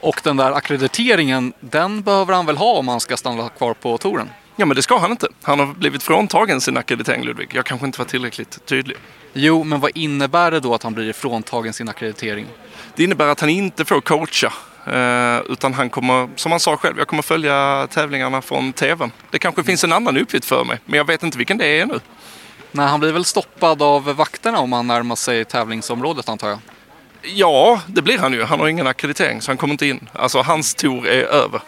Och 0.00 0.20
den 0.24 0.36
där 0.36 0.52
akkrediteringen, 0.52 1.52
den 1.60 2.02
behöver 2.02 2.34
han 2.34 2.46
väl 2.46 2.56
ha 2.56 2.72
om 2.72 2.88
han 2.88 3.00
ska 3.00 3.16
stanna 3.16 3.48
kvar 3.48 3.74
på 3.74 3.98
touren? 3.98 4.30
Ja, 4.56 4.66
men 4.66 4.76
det 4.76 4.82
ska 4.82 4.98
han 4.98 5.10
inte. 5.10 5.28
Han 5.42 5.58
har 5.58 5.66
blivit 5.66 6.02
fråntagen 6.02 6.60
sin 6.60 6.76
akkreditering, 6.76 7.24
Ludvig. 7.24 7.50
Jag 7.54 7.64
kanske 7.64 7.86
inte 7.86 7.98
var 7.98 8.06
tillräckligt 8.06 8.66
tydlig. 8.66 8.96
Jo, 9.32 9.64
men 9.64 9.80
vad 9.80 9.90
innebär 9.94 10.50
det 10.50 10.60
då 10.60 10.74
att 10.74 10.82
han 10.82 10.94
blir 10.94 11.08
ifråntagen 11.10 11.72
sin 11.72 11.88
akkreditering? 11.88 12.46
Det 12.94 13.04
innebär 13.04 13.28
att 13.28 13.40
han 13.40 13.50
inte 13.50 13.84
får 13.84 14.00
coacha. 14.00 14.52
Eh, 14.86 15.40
utan 15.48 15.74
han 15.74 15.90
kommer, 15.90 16.28
som 16.36 16.52
han 16.52 16.60
sa 16.60 16.76
själv, 16.76 16.98
jag 16.98 17.08
kommer 17.08 17.22
följa 17.22 17.86
tävlingarna 17.90 18.42
från 18.42 18.72
TVn. 18.72 19.12
Det 19.30 19.38
kanske 19.38 19.64
finns 19.64 19.84
en 19.84 19.92
annan 19.92 20.16
uppgift 20.16 20.44
för 20.44 20.64
mig, 20.64 20.78
men 20.84 20.96
jag 20.96 21.06
vet 21.06 21.22
inte 21.22 21.38
vilken 21.38 21.58
det 21.58 21.66
är 21.66 21.82
ännu. 21.82 22.00
Nej, 22.72 22.86
han 22.86 23.00
blir 23.00 23.12
väl 23.12 23.24
stoppad 23.24 23.82
av 23.82 24.04
vakterna 24.04 24.58
om 24.58 24.72
han 24.72 24.86
närmar 24.86 25.16
sig 25.16 25.44
tävlingsområdet 25.44 26.28
antar 26.28 26.48
jag. 26.48 26.58
Ja, 27.22 27.80
det 27.86 28.02
blir 28.02 28.18
han 28.18 28.32
ju. 28.32 28.44
Han 28.44 28.60
har 28.60 28.68
ingen 28.68 28.86
akkreditering 28.86 29.40
så 29.42 29.50
han 29.50 29.56
kommer 29.56 29.74
inte 29.74 29.86
in. 29.86 30.08
Alltså 30.12 30.42
hans 30.42 30.74
tour 30.74 31.06
är 31.06 31.22
över. 31.22 31.60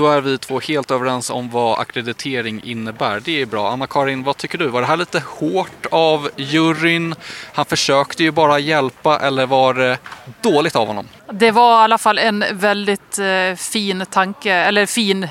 Då 0.00 0.08
är 0.08 0.20
vi 0.20 0.38
två 0.38 0.60
helt 0.60 0.90
överens 0.90 1.30
om 1.30 1.50
vad 1.50 1.78
akkreditering 1.78 2.60
innebär. 2.64 3.20
Det 3.24 3.42
är 3.42 3.46
bra. 3.46 3.70
Anna-Karin, 3.70 4.22
vad 4.22 4.36
tycker 4.36 4.58
du? 4.58 4.68
Var 4.68 4.80
det 4.80 4.86
här 4.86 4.96
lite 4.96 5.22
hårt 5.26 5.86
av 5.90 6.30
juryn? 6.36 7.14
Han 7.54 7.64
försökte 7.64 8.22
ju 8.22 8.30
bara 8.30 8.58
hjälpa 8.58 9.18
eller 9.18 9.46
var 9.46 9.74
det 9.74 9.98
dåligt 10.40 10.76
av 10.76 10.86
honom? 10.86 11.08
Det 11.32 11.50
var 11.50 11.80
i 11.80 11.84
alla 11.84 11.98
fall 11.98 12.18
en 12.18 12.44
väldigt 12.52 13.18
eh, 13.18 13.56
fin 13.56 14.04
tanke, 14.10 14.52
eller 14.52 14.86
fin 14.86 15.28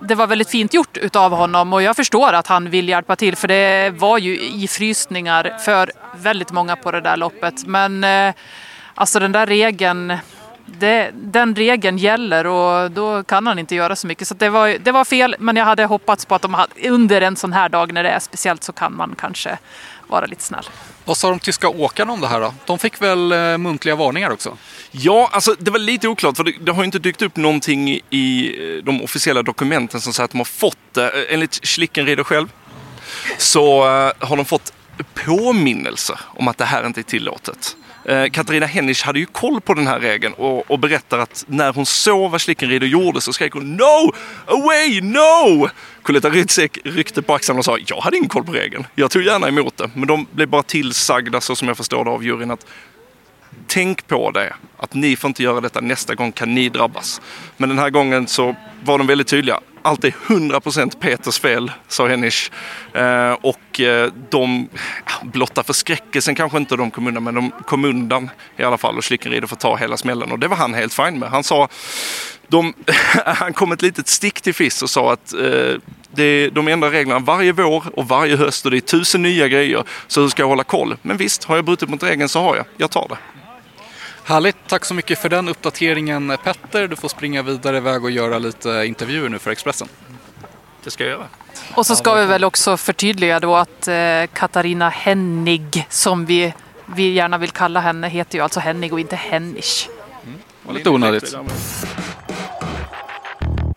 det 0.00 0.14
var 0.14 0.26
väldigt 0.26 0.50
fint 0.50 0.74
gjort 0.74 0.96
utav 0.96 1.32
honom 1.32 1.72
och 1.72 1.82
jag 1.82 1.96
förstår 1.96 2.32
att 2.32 2.46
han 2.46 2.70
vill 2.70 2.88
hjälpa 2.88 3.16
till 3.16 3.36
för 3.36 3.48
det 3.48 3.90
var 3.90 4.18
ju 4.18 4.40
ifrysningar 4.40 5.58
för 5.64 5.92
väldigt 6.16 6.52
många 6.52 6.76
på 6.76 6.90
det 6.90 7.00
där 7.00 7.16
loppet. 7.16 7.66
Men 7.66 8.04
eh, 8.04 8.34
alltså 8.94 9.20
den 9.20 9.32
där 9.32 9.46
regeln, 9.46 10.18
det, 10.66 11.10
den 11.14 11.54
regeln 11.54 11.98
gäller 11.98 12.46
och 12.46 12.90
då 12.90 13.22
kan 13.22 13.46
han 13.46 13.58
inte 13.58 13.74
göra 13.74 13.96
så 13.96 14.06
mycket. 14.06 14.28
Så 14.28 14.34
det 14.34 14.48
var, 14.48 14.68
det 14.68 14.92
var 14.92 15.04
fel, 15.04 15.36
men 15.38 15.56
jag 15.56 15.64
hade 15.64 15.84
hoppats 15.84 16.26
på 16.26 16.34
att 16.34 16.42
de 16.42 16.54
hade, 16.54 16.88
under 16.88 17.20
en 17.20 17.36
sån 17.36 17.52
här 17.52 17.68
dag 17.68 17.92
när 17.92 18.02
det 18.02 18.08
är 18.08 18.18
speciellt 18.18 18.64
så 18.64 18.72
kan 18.72 18.96
man 18.96 19.14
kanske 19.18 19.58
vara 20.06 20.26
lite 20.26 20.42
snäll. 20.42 20.64
Vad 21.04 21.16
sa 21.16 21.30
de 21.30 21.38
tyska 21.38 21.68
åkarna 21.68 22.12
om 22.12 22.20
det 22.20 22.26
här 22.28 22.40
då? 22.40 22.54
De 22.64 22.78
fick 22.78 23.02
väl 23.02 23.32
eh, 23.32 23.58
muntliga 23.58 23.96
varningar 23.96 24.30
också? 24.30 24.56
Ja, 24.90 25.30
alltså 25.32 25.54
det 25.58 25.70
var 25.70 25.78
lite 25.78 26.08
oklart 26.08 26.36
för 26.36 26.44
det, 26.44 26.52
det 26.60 26.72
har 26.72 26.84
inte 26.84 26.98
dykt 26.98 27.22
upp 27.22 27.36
någonting 27.36 27.90
i, 27.90 28.00
i 28.10 28.80
de 28.84 29.02
officiella 29.02 29.42
dokumenten 29.42 30.00
som 30.00 30.12
säger 30.12 30.24
att 30.24 30.30
de 30.30 30.38
har 30.38 30.44
fått 30.44 30.78
det. 30.92 31.10
Eh, 31.10 31.34
Enligt 31.34 31.66
Schlickenrieder 31.66 32.24
själv 32.24 32.52
så 33.38 33.84
eh, 33.84 34.12
har 34.28 34.36
de 34.36 34.44
fått 34.44 34.72
påminnelse 35.26 36.18
om 36.24 36.48
att 36.48 36.58
det 36.58 36.64
här 36.64 36.86
inte 36.86 37.00
är 37.00 37.02
tillåtet. 37.02 37.76
Eh, 38.08 38.26
Katarina 38.30 38.66
Hennisch 38.66 39.04
hade 39.04 39.18
ju 39.18 39.26
koll 39.26 39.60
på 39.60 39.74
den 39.74 39.86
här 39.86 40.00
regeln 40.00 40.34
och, 40.34 40.70
och 40.70 40.78
berättar 40.78 41.18
att 41.18 41.44
när 41.48 41.72
hon 41.72 41.86
såg 41.86 42.30
vad 42.30 42.40
Schlickenrieder 42.40 42.86
gjorde 42.86 43.20
så 43.20 43.32
skrek 43.32 43.52
hon 43.52 43.76
No! 43.76 44.12
Away! 44.46 45.00
No! 45.00 45.68
Coletta 46.02 46.30
Rytzek 46.30 46.78
ryckte 46.84 47.22
på 47.22 47.34
axlarna 47.34 47.58
och 47.58 47.64
sa 47.64 47.78
jag 47.86 47.96
hade 47.96 48.16
ingen 48.16 48.28
koll 48.28 48.44
på 48.44 48.52
regeln. 48.52 48.86
Jag 48.94 49.10
tog 49.10 49.22
gärna 49.22 49.48
emot 49.48 49.76
det. 49.76 49.90
Men 49.94 50.08
de 50.08 50.26
blev 50.32 50.48
bara 50.48 50.62
tillsagda 50.62 51.40
så 51.40 51.56
som 51.56 51.68
jag 51.68 51.76
förstår 51.76 52.04
det 52.04 52.10
av 52.10 52.24
juryn 52.24 52.50
att 52.50 52.66
tänk 53.66 54.06
på 54.06 54.30
det. 54.30 54.54
Att 54.76 54.94
ni 54.94 55.16
får 55.16 55.28
inte 55.28 55.42
göra 55.42 55.60
detta 55.60 55.80
nästa 55.80 56.14
gång 56.14 56.32
kan 56.32 56.54
ni 56.54 56.68
drabbas. 56.68 57.20
Men 57.56 57.68
den 57.68 57.78
här 57.78 57.90
gången 57.90 58.26
så 58.26 58.56
var 58.84 58.98
de 58.98 59.06
väldigt 59.06 59.28
tydliga. 59.28 59.60
Allt 59.86 60.04
är 60.04 60.14
100% 60.26 60.98
Peters 61.00 61.40
fel, 61.40 61.72
sa 61.88 62.08
Hennish. 62.08 62.50
Eh, 62.92 63.32
och 63.32 63.80
eh, 63.80 64.12
de, 64.30 64.68
blotta 65.22 65.62
förskräckelsen 65.62 66.34
kanske 66.34 66.58
inte 66.58 66.76
de 66.76 66.90
kom 66.90 67.06
undan, 67.06 67.24
men 67.24 67.34
de 67.34 67.50
kom 67.50 67.84
undan 67.84 68.30
i 68.56 68.62
alla 68.62 68.78
fall. 68.78 68.96
Och 68.96 69.04
Schlickenrieder 69.04 69.46
får 69.46 69.56
ta 69.56 69.76
hela 69.76 69.96
smällen. 69.96 70.32
Och 70.32 70.38
det 70.38 70.48
var 70.48 70.56
han 70.56 70.74
helt 70.74 70.94
fin 70.94 71.18
med. 71.18 71.28
Han 71.28 71.44
sa, 71.44 71.68
de, 72.48 72.74
han 73.24 73.52
kom 73.52 73.72
ett 73.72 73.82
litet 73.82 74.08
stick 74.08 74.40
till 74.40 74.54
FIS 74.54 74.82
och 74.82 74.90
sa 74.90 75.12
att 75.12 75.32
eh, 75.32 75.74
det, 76.10 76.48
de 76.48 76.68
ändrar 76.68 76.90
reglerna 76.90 77.18
varje 77.18 77.52
vår 77.52 77.84
och 77.98 78.08
varje 78.08 78.36
höst 78.36 78.64
och 78.64 78.70
det 78.70 78.76
är 78.76 78.80
tusen 78.80 79.22
nya 79.22 79.48
grejer. 79.48 79.84
Så 80.06 80.20
hur 80.20 80.28
ska 80.28 80.42
jag 80.42 80.48
hålla 80.48 80.64
koll? 80.64 80.96
Men 81.02 81.16
visst, 81.16 81.44
har 81.44 81.56
jag 81.56 81.64
brutit 81.64 81.88
mot 81.88 82.02
regeln 82.02 82.28
så 82.28 82.40
har 82.40 82.56
jag. 82.56 82.64
Jag 82.76 82.90
tar 82.90 83.08
det. 83.08 83.16
Härligt, 84.28 84.56
tack 84.66 84.84
så 84.84 84.94
mycket 84.94 85.18
för 85.18 85.28
den 85.28 85.48
uppdateringen 85.48 86.36
Petter. 86.44 86.88
Du 86.88 86.96
får 86.96 87.08
springa 87.08 87.42
vidare 87.42 87.76
iväg 87.76 88.04
och 88.04 88.10
göra 88.10 88.38
lite 88.38 88.68
intervjuer 88.86 89.28
nu 89.28 89.38
för 89.38 89.50
Expressen. 89.50 89.88
Det 90.84 90.90
ska 90.90 91.04
jag 91.04 91.10
göra. 91.10 91.26
Och 91.74 91.86
så 91.86 91.96
ska 91.96 92.14
vi 92.14 92.26
väl 92.26 92.44
också 92.44 92.76
förtydliga 92.76 93.40
då 93.40 93.56
att 93.56 93.88
eh, 93.88 93.94
Katarina 94.32 94.88
Hennig, 94.88 95.86
som 95.90 96.26
vi, 96.26 96.54
vi 96.86 97.12
gärna 97.12 97.38
vill 97.38 97.50
kalla 97.50 97.80
henne, 97.80 98.08
heter 98.08 98.38
ju 98.38 98.42
alltså 98.42 98.60
Hennig 98.60 98.92
och 98.92 99.00
inte 99.00 99.16
Hennisch. 99.16 99.88
var 100.62 100.74
lite 100.74 100.90
onödigt. 100.90 101.36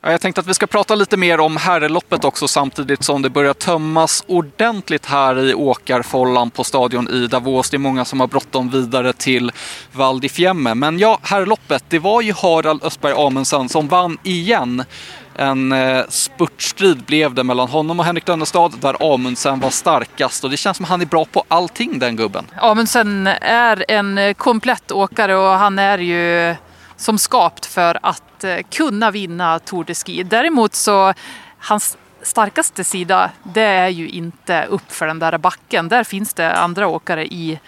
Jag 0.02 0.22
tänkte 0.22 0.42
att 0.42 0.48
vi 0.48 0.54
ska 0.54 0.68
prata 0.68 0.96
lite 0.96 1.18
mer 1.18 1.40
om 1.40 1.58
herrloppet 1.58 2.26
också 2.26 2.48
samtidigt 2.48 3.04
som 3.04 3.22
det 3.22 3.30
börjar 3.30 3.54
tömmas 3.54 4.24
ordentligt 4.28 5.06
här 5.06 5.40
i 5.40 5.54
åkarfållan 5.54 6.50
på 6.50 6.64
stadion 6.64 7.10
i 7.10 7.28
Davos. 7.28 7.70
Det 7.70 7.78
är 7.78 7.80
många 7.80 8.06
som 8.06 8.20
har 8.20 8.28
bråttom 8.28 8.70
vidare 8.70 9.14
till 9.14 9.52
Val 9.92 10.20
di 10.20 10.30
Fiemme. 10.30 10.76
Men 10.76 11.00
ja, 11.00 11.20
herrloppet, 11.22 11.84
det 11.90 12.00
var 12.00 12.22
ju 12.22 12.34
Harald 12.34 12.84
Östberg 12.84 13.14
Amundsen 13.18 13.70
som 13.70 13.88
vann 13.88 14.18
igen. 14.24 14.84
En 15.36 15.72
eh, 15.72 16.04
spurtstrid 16.10 17.04
blev 17.04 17.34
det 17.34 17.44
mellan 17.44 17.68
honom 17.68 18.00
och 18.00 18.06
Henrik 18.06 18.26
Dönnestad 18.26 18.72
där 18.82 19.14
Amundsen 19.14 19.60
var 19.60 19.70
starkast 19.70 20.44
och 20.44 20.50
det 20.50 20.58
känns 20.58 20.78
som 20.78 20.84
att 20.84 20.90
han 20.90 21.02
är 21.02 21.06
bra 21.06 21.26
på 21.26 21.44
allting 21.48 22.00
den 22.00 22.16
gubben. 22.16 22.46
Amundsen 22.58 23.28
är 23.42 23.86
en 23.88 24.18
eh, 24.18 24.34
komplett 24.34 24.92
åkare 24.92 25.36
och 25.36 25.50
han 25.50 25.80
är 25.80 25.98
ju 25.98 26.56
som 27.00 27.18
skapt 27.18 27.66
för 27.66 28.00
att 28.02 28.44
eh, 28.44 28.58
kunna 28.72 29.12
vinna 29.12 29.60
Tour 29.60 29.84
de 29.84 29.96
Ski. 29.96 30.24
Däremot 30.24 30.76
så 30.76 31.14
hans 31.60 31.98
starkaste 32.22 32.84
sida 32.84 33.32
det 33.44 33.62
är 33.62 33.88
ju 33.88 34.10
inte 34.10 34.66
upp 34.66 34.92
för 34.92 35.08
den 35.08 35.20
där 35.20 35.38
backen. 35.38 35.88
Där 35.88 36.04
finns 36.04 36.34
det 36.34 36.54
andra 36.54 36.88
åkare 36.88 37.26
i 37.26 37.60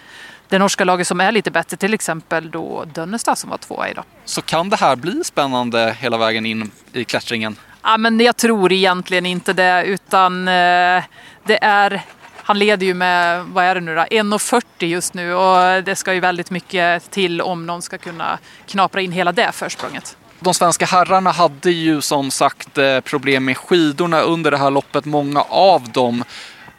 det 0.48 0.58
norska 0.58 0.84
laget 0.84 1.06
som 1.06 1.20
är 1.20 1.32
lite 1.32 1.50
bättre, 1.50 1.76
till 1.76 1.94
exempel 1.94 2.50
då 2.50 2.84
Dönnestad 2.84 3.38
som 3.38 3.50
var 3.50 3.58
tvåa 3.58 3.88
idag. 3.88 4.04
Så 4.24 4.42
kan 4.42 4.70
det 4.70 4.76
här 4.76 4.96
bli 4.96 5.24
spännande 5.24 5.96
hela 5.98 6.18
vägen 6.18 6.46
in 6.46 6.70
i 6.92 7.04
klättringen? 7.04 7.56
Ja, 7.82 7.96
men 7.96 8.20
jag 8.20 8.36
tror 8.36 8.72
egentligen 8.72 9.26
inte 9.26 9.52
det, 9.52 9.84
utan 9.84 10.48
eh, 10.48 11.04
det 11.44 11.58
är 11.62 12.02
han 12.42 12.58
leder 12.58 12.86
ju 12.86 12.94
med, 12.94 13.44
vad 13.44 13.64
är 13.64 13.74
det 13.74 13.80
nu 13.80 13.94
då, 13.94 14.02
1,40 14.02 14.62
just 14.78 15.14
nu 15.14 15.34
och 15.34 15.84
det 15.84 15.96
ska 15.96 16.14
ju 16.14 16.20
väldigt 16.20 16.50
mycket 16.50 17.10
till 17.10 17.40
om 17.40 17.66
någon 17.66 17.82
ska 17.82 17.98
kunna 17.98 18.38
knapra 18.66 19.00
in 19.00 19.12
hela 19.12 19.32
det 19.32 19.52
försprånget. 19.52 20.16
De 20.40 20.54
svenska 20.54 20.86
herrarna 20.86 21.30
hade 21.30 21.70
ju 21.70 22.00
som 22.00 22.30
sagt 22.30 22.78
eh, 22.78 23.00
problem 23.00 23.44
med 23.44 23.56
skidorna 23.56 24.20
under 24.20 24.50
det 24.50 24.56
här 24.56 24.70
loppet, 24.70 25.04
många 25.04 25.42
av 25.42 25.88
dem. 25.88 26.24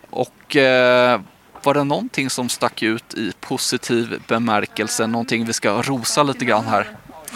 Och 0.09 0.55
eh, 0.55 1.21
var 1.63 1.73
det 1.73 1.83
någonting 1.83 2.29
som 2.29 2.49
stack 2.49 2.83
ut 2.83 3.13
i 3.13 3.31
positiv 3.39 4.21
bemärkelse? 4.27 5.07
Någonting 5.07 5.45
vi 5.45 5.53
ska 5.53 5.81
rosa 5.81 6.23
lite 6.23 6.45
grann 6.45 6.65
här? 6.65 6.87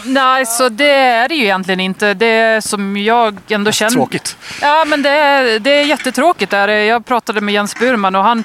Nej, 0.04 0.46
så 0.46 0.68
det 0.68 0.90
är 0.90 1.28
det 1.28 1.34
ju 1.34 1.44
egentligen 1.44 1.80
inte. 1.80 2.14
Det 2.14 2.64
som 2.64 2.96
jag 2.96 3.38
ändå 3.48 3.72
känner... 3.72 3.90
Tråkigt. 3.90 4.36
Ja, 4.60 4.84
men 4.84 5.02
det 5.02 5.10
är, 5.10 5.58
det 5.58 5.70
är 5.70 5.84
jättetråkigt. 5.84 6.50
Där. 6.50 6.68
Jag 6.68 7.06
pratade 7.06 7.40
med 7.40 7.54
Jens 7.54 7.78
Burman 7.78 8.14
och 8.14 8.22
han 8.22 8.44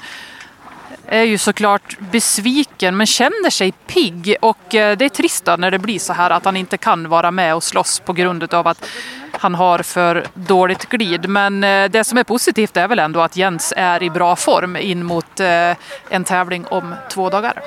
är 1.06 1.22
ju 1.22 1.38
såklart 1.38 1.98
besviken 1.98 2.96
men 2.96 3.06
känner 3.06 3.50
sig 3.50 3.72
pigg. 3.72 4.36
Och 4.40 4.74
eh, 4.74 4.96
det 4.96 5.04
är 5.04 5.08
trist 5.08 5.46
när 5.58 5.70
det 5.70 5.78
blir 5.78 5.98
så 5.98 6.12
här 6.12 6.30
att 6.30 6.44
han 6.44 6.56
inte 6.56 6.76
kan 6.76 7.08
vara 7.08 7.30
med 7.30 7.54
och 7.54 7.62
slåss 7.62 8.00
på 8.00 8.12
grund 8.12 8.54
av 8.54 8.68
att 8.68 8.86
han 9.32 9.54
har 9.54 9.78
för 9.78 10.26
dåligt 10.34 10.88
glid. 10.88 11.28
Men 11.28 11.64
eh, 11.64 11.90
det 11.90 12.04
som 12.04 12.18
är 12.18 12.24
positivt 12.24 12.76
är 12.76 12.88
väl 12.88 12.98
ändå 12.98 13.20
att 13.20 13.36
Jens 13.36 13.72
är 13.76 14.02
i 14.02 14.10
bra 14.10 14.36
form 14.36 14.76
in 14.76 15.04
mot 15.04 15.40
eh, 15.40 15.76
en 16.08 16.24
tävling 16.24 16.66
om 16.66 16.94
två 17.10 17.30
dagar. 17.30 17.62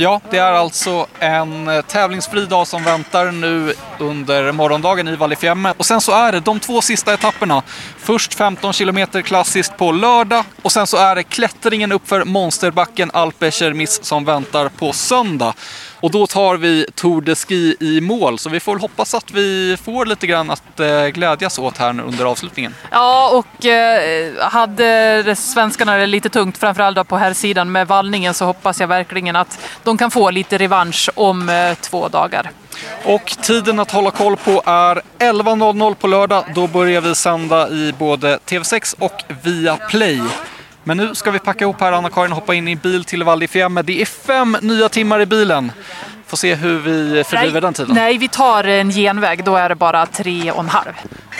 Ja, 0.00 0.20
det 0.30 0.38
är 0.38 0.52
alltså 0.52 1.06
en 1.18 1.68
eh, 1.68 1.80
tävlingsfri 1.80 2.46
dag 2.46 2.66
som 2.66 2.84
väntar 2.84 3.32
nu 3.32 3.74
under 3.98 4.52
morgondagen 4.52 5.08
i 5.08 5.16
Vallifjemme. 5.16 5.74
Och 5.76 5.86
sen 5.86 6.00
så 6.00 6.12
är 6.12 6.32
det 6.32 6.40
de 6.40 6.60
två 6.60 6.80
sista 6.82 7.14
etapperna. 7.14 7.62
Först 7.98 8.34
15 8.34 8.72
kilometer 8.72 9.22
klassiskt 9.22 9.76
på 9.76 9.92
lördag 9.92 10.44
och 10.62 10.72
sen 10.72 10.86
så 10.86 10.96
är 10.96 11.14
det 11.14 11.22
klättringen 11.22 11.92
uppför 11.92 12.24
monsterbacken 12.24 13.10
Alpe 13.14 13.74
Miss 13.74 14.04
som 14.04 14.24
väntar 14.24 14.68
på 14.68 14.92
söndag. 14.92 15.54
Och 16.00 16.10
då 16.10 16.26
tar 16.26 16.56
vi 16.56 16.86
Tour 16.94 17.20
de 17.20 17.34
Ski 17.34 17.76
i 17.80 18.00
mål, 18.00 18.38
så 18.38 18.50
vi 18.50 18.60
får 18.60 18.78
hoppas 18.78 19.14
att 19.14 19.30
vi 19.30 19.76
får 19.84 20.06
lite 20.06 20.26
grann 20.26 20.50
att 20.50 20.80
eh, 20.80 21.06
glädjas 21.06 21.58
åt 21.58 21.78
här 21.78 22.00
under 22.00 22.24
avslutningen. 22.24 22.74
Ja, 22.90 23.30
och 23.38 23.66
eh, 23.66 24.32
hade 24.40 25.34
svenskarna 25.36 25.96
det 25.96 26.06
lite 26.06 26.28
tungt, 26.28 26.58
framförallt 26.58 27.08
på 27.08 27.16
här 27.16 27.32
sidan 27.32 27.72
med 27.72 27.86
vallningen, 27.86 28.34
så 28.34 28.44
hoppas 28.44 28.80
jag 28.80 28.88
verkligen 28.88 29.36
att 29.36 29.58
de 29.84 29.98
kan 29.98 30.10
få 30.10 30.30
lite 30.30 30.58
revansch 30.58 31.10
om 31.14 31.48
eh, 31.48 31.74
två 31.74 32.08
dagar. 32.08 32.50
Och 33.04 33.36
tiden 33.42 33.80
att 33.80 33.90
hålla 33.90 34.10
koll 34.10 34.36
på 34.36 34.62
är 34.66 35.02
11.00 35.18 35.94
på 35.94 36.06
lördag. 36.06 36.44
Då 36.54 36.66
börjar 36.66 37.00
vi 37.00 37.14
sända 37.14 37.68
i 37.68 37.94
både 37.98 38.38
TV6 38.46 38.94
och 38.98 39.22
via 39.42 39.76
Play. 39.76 40.22
Men 40.88 40.96
nu 40.96 41.14
ska 41.14 41.30
vi 41.30 41.38
packa 41.38 41.64
ihop 41.64 41.80
här, 41.80 41.92
Anna-Karin, 41.92 42.32
och 42.32 42.38
hoppa 42.38 42.54
in 42.54 42.68
i 42.68 42.72
en 42.72 42.78
bil 42.78 43.04
till 43.04 43.24
Val. 43.24 43.40
Det 43.40 44.02
är 44.02 44.04
fem 44.04 44.56
nya 44.62 44.88
timmar 44.88 45.20
i 45.20 45.26
bilen. 45.26 45.72
Får 46.26 46.36
se 46.36 46.54
hur 46.54 46.78
vi 46.78 47.24
fördriver 47.24 47.60
den 47.60 47.74
tiden. 47.74 47.94
Nej, 47.94 48.18
vi 48.18 48.28
tar 48.28 48.64
en 48.64 48.90
genväg. 48.90 49.44
Då 49.44 49.56
är 49.56 49.68
det 49.68 49.74
bara 49.74 50.06
tre 50.06 50.50
och 50.50 50.60
en 50.60 50.68
halv. 50.68 50.92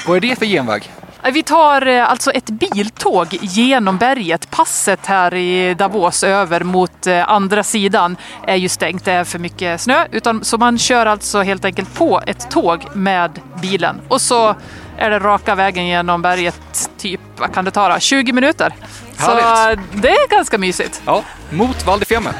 Vad 0.06 0.16
är 0.16 0.20
det 0.20 0.38
för 0.38 0.46
genväg? 0.46 0.90
Vi 1.32 1.42
tar 1.42 1.86
eh, 1.86 2.10
alltså 2.10 2.30
ett 2.30 2.50
biltåg 2.50 3.26
genom 3.40 3.98
berget. 3.98 4.50
Passet 4.50 5.06
här 5.06 5.34
i 5.34 5.74
Davos 5.74 6.24
över 6.24 6.60
mot 6.60 7.06
eh, 7.06 7.30
andra 7.30 7.62
sidan 7.62 8.16
är 8.46 8.56
ju 8.56 8.68
stängt. 8.68 9.04
Det 9.04 9.12
är 9.12 9.24
för 9.24 9.38
mycket 9.38 9.80
snö. 9.80 10.06
Utan, 10.12 10.44
så 10.44 10.58
man 10.58 10.78
kör 10.78 11.06
alltså 11.06 11.42
helt 11.42 11.64
enkelt 11.64 11.94
på 11.94 12.22
ett 12.26 12.50
tåg 12.50 12.96
med 12.96 13.40
bilen. 13.62 14.00
Och 14.08 14.20
så 14.20 14.54
är 14.98 15.10
det 15.10 15.18
raka 15.18 15.54
vägen 15.54 15.86
genom 15.86 16.22
berget, 16.22 16.90
typ, 16.98 17.20
vad 17.36 17.54
kan 17.54 17.64
det 17.64 17.70
ta 17.70 17.88
då? 17.88 17.98
20 17.98 18.32
minuter. 18.32 18.74
Så 19.18 19.24
Härligt. 19.24 20.02
det 20.02 20.08
är 20.08 20.28
ganska 20.28 20.58
mysigt. 20.58 21.02
Ja, 21.06 21.24
mot 21.50 21.86
Val 21.86 21.98
di 22.00 22.04
Fiemme. 22.06 22.34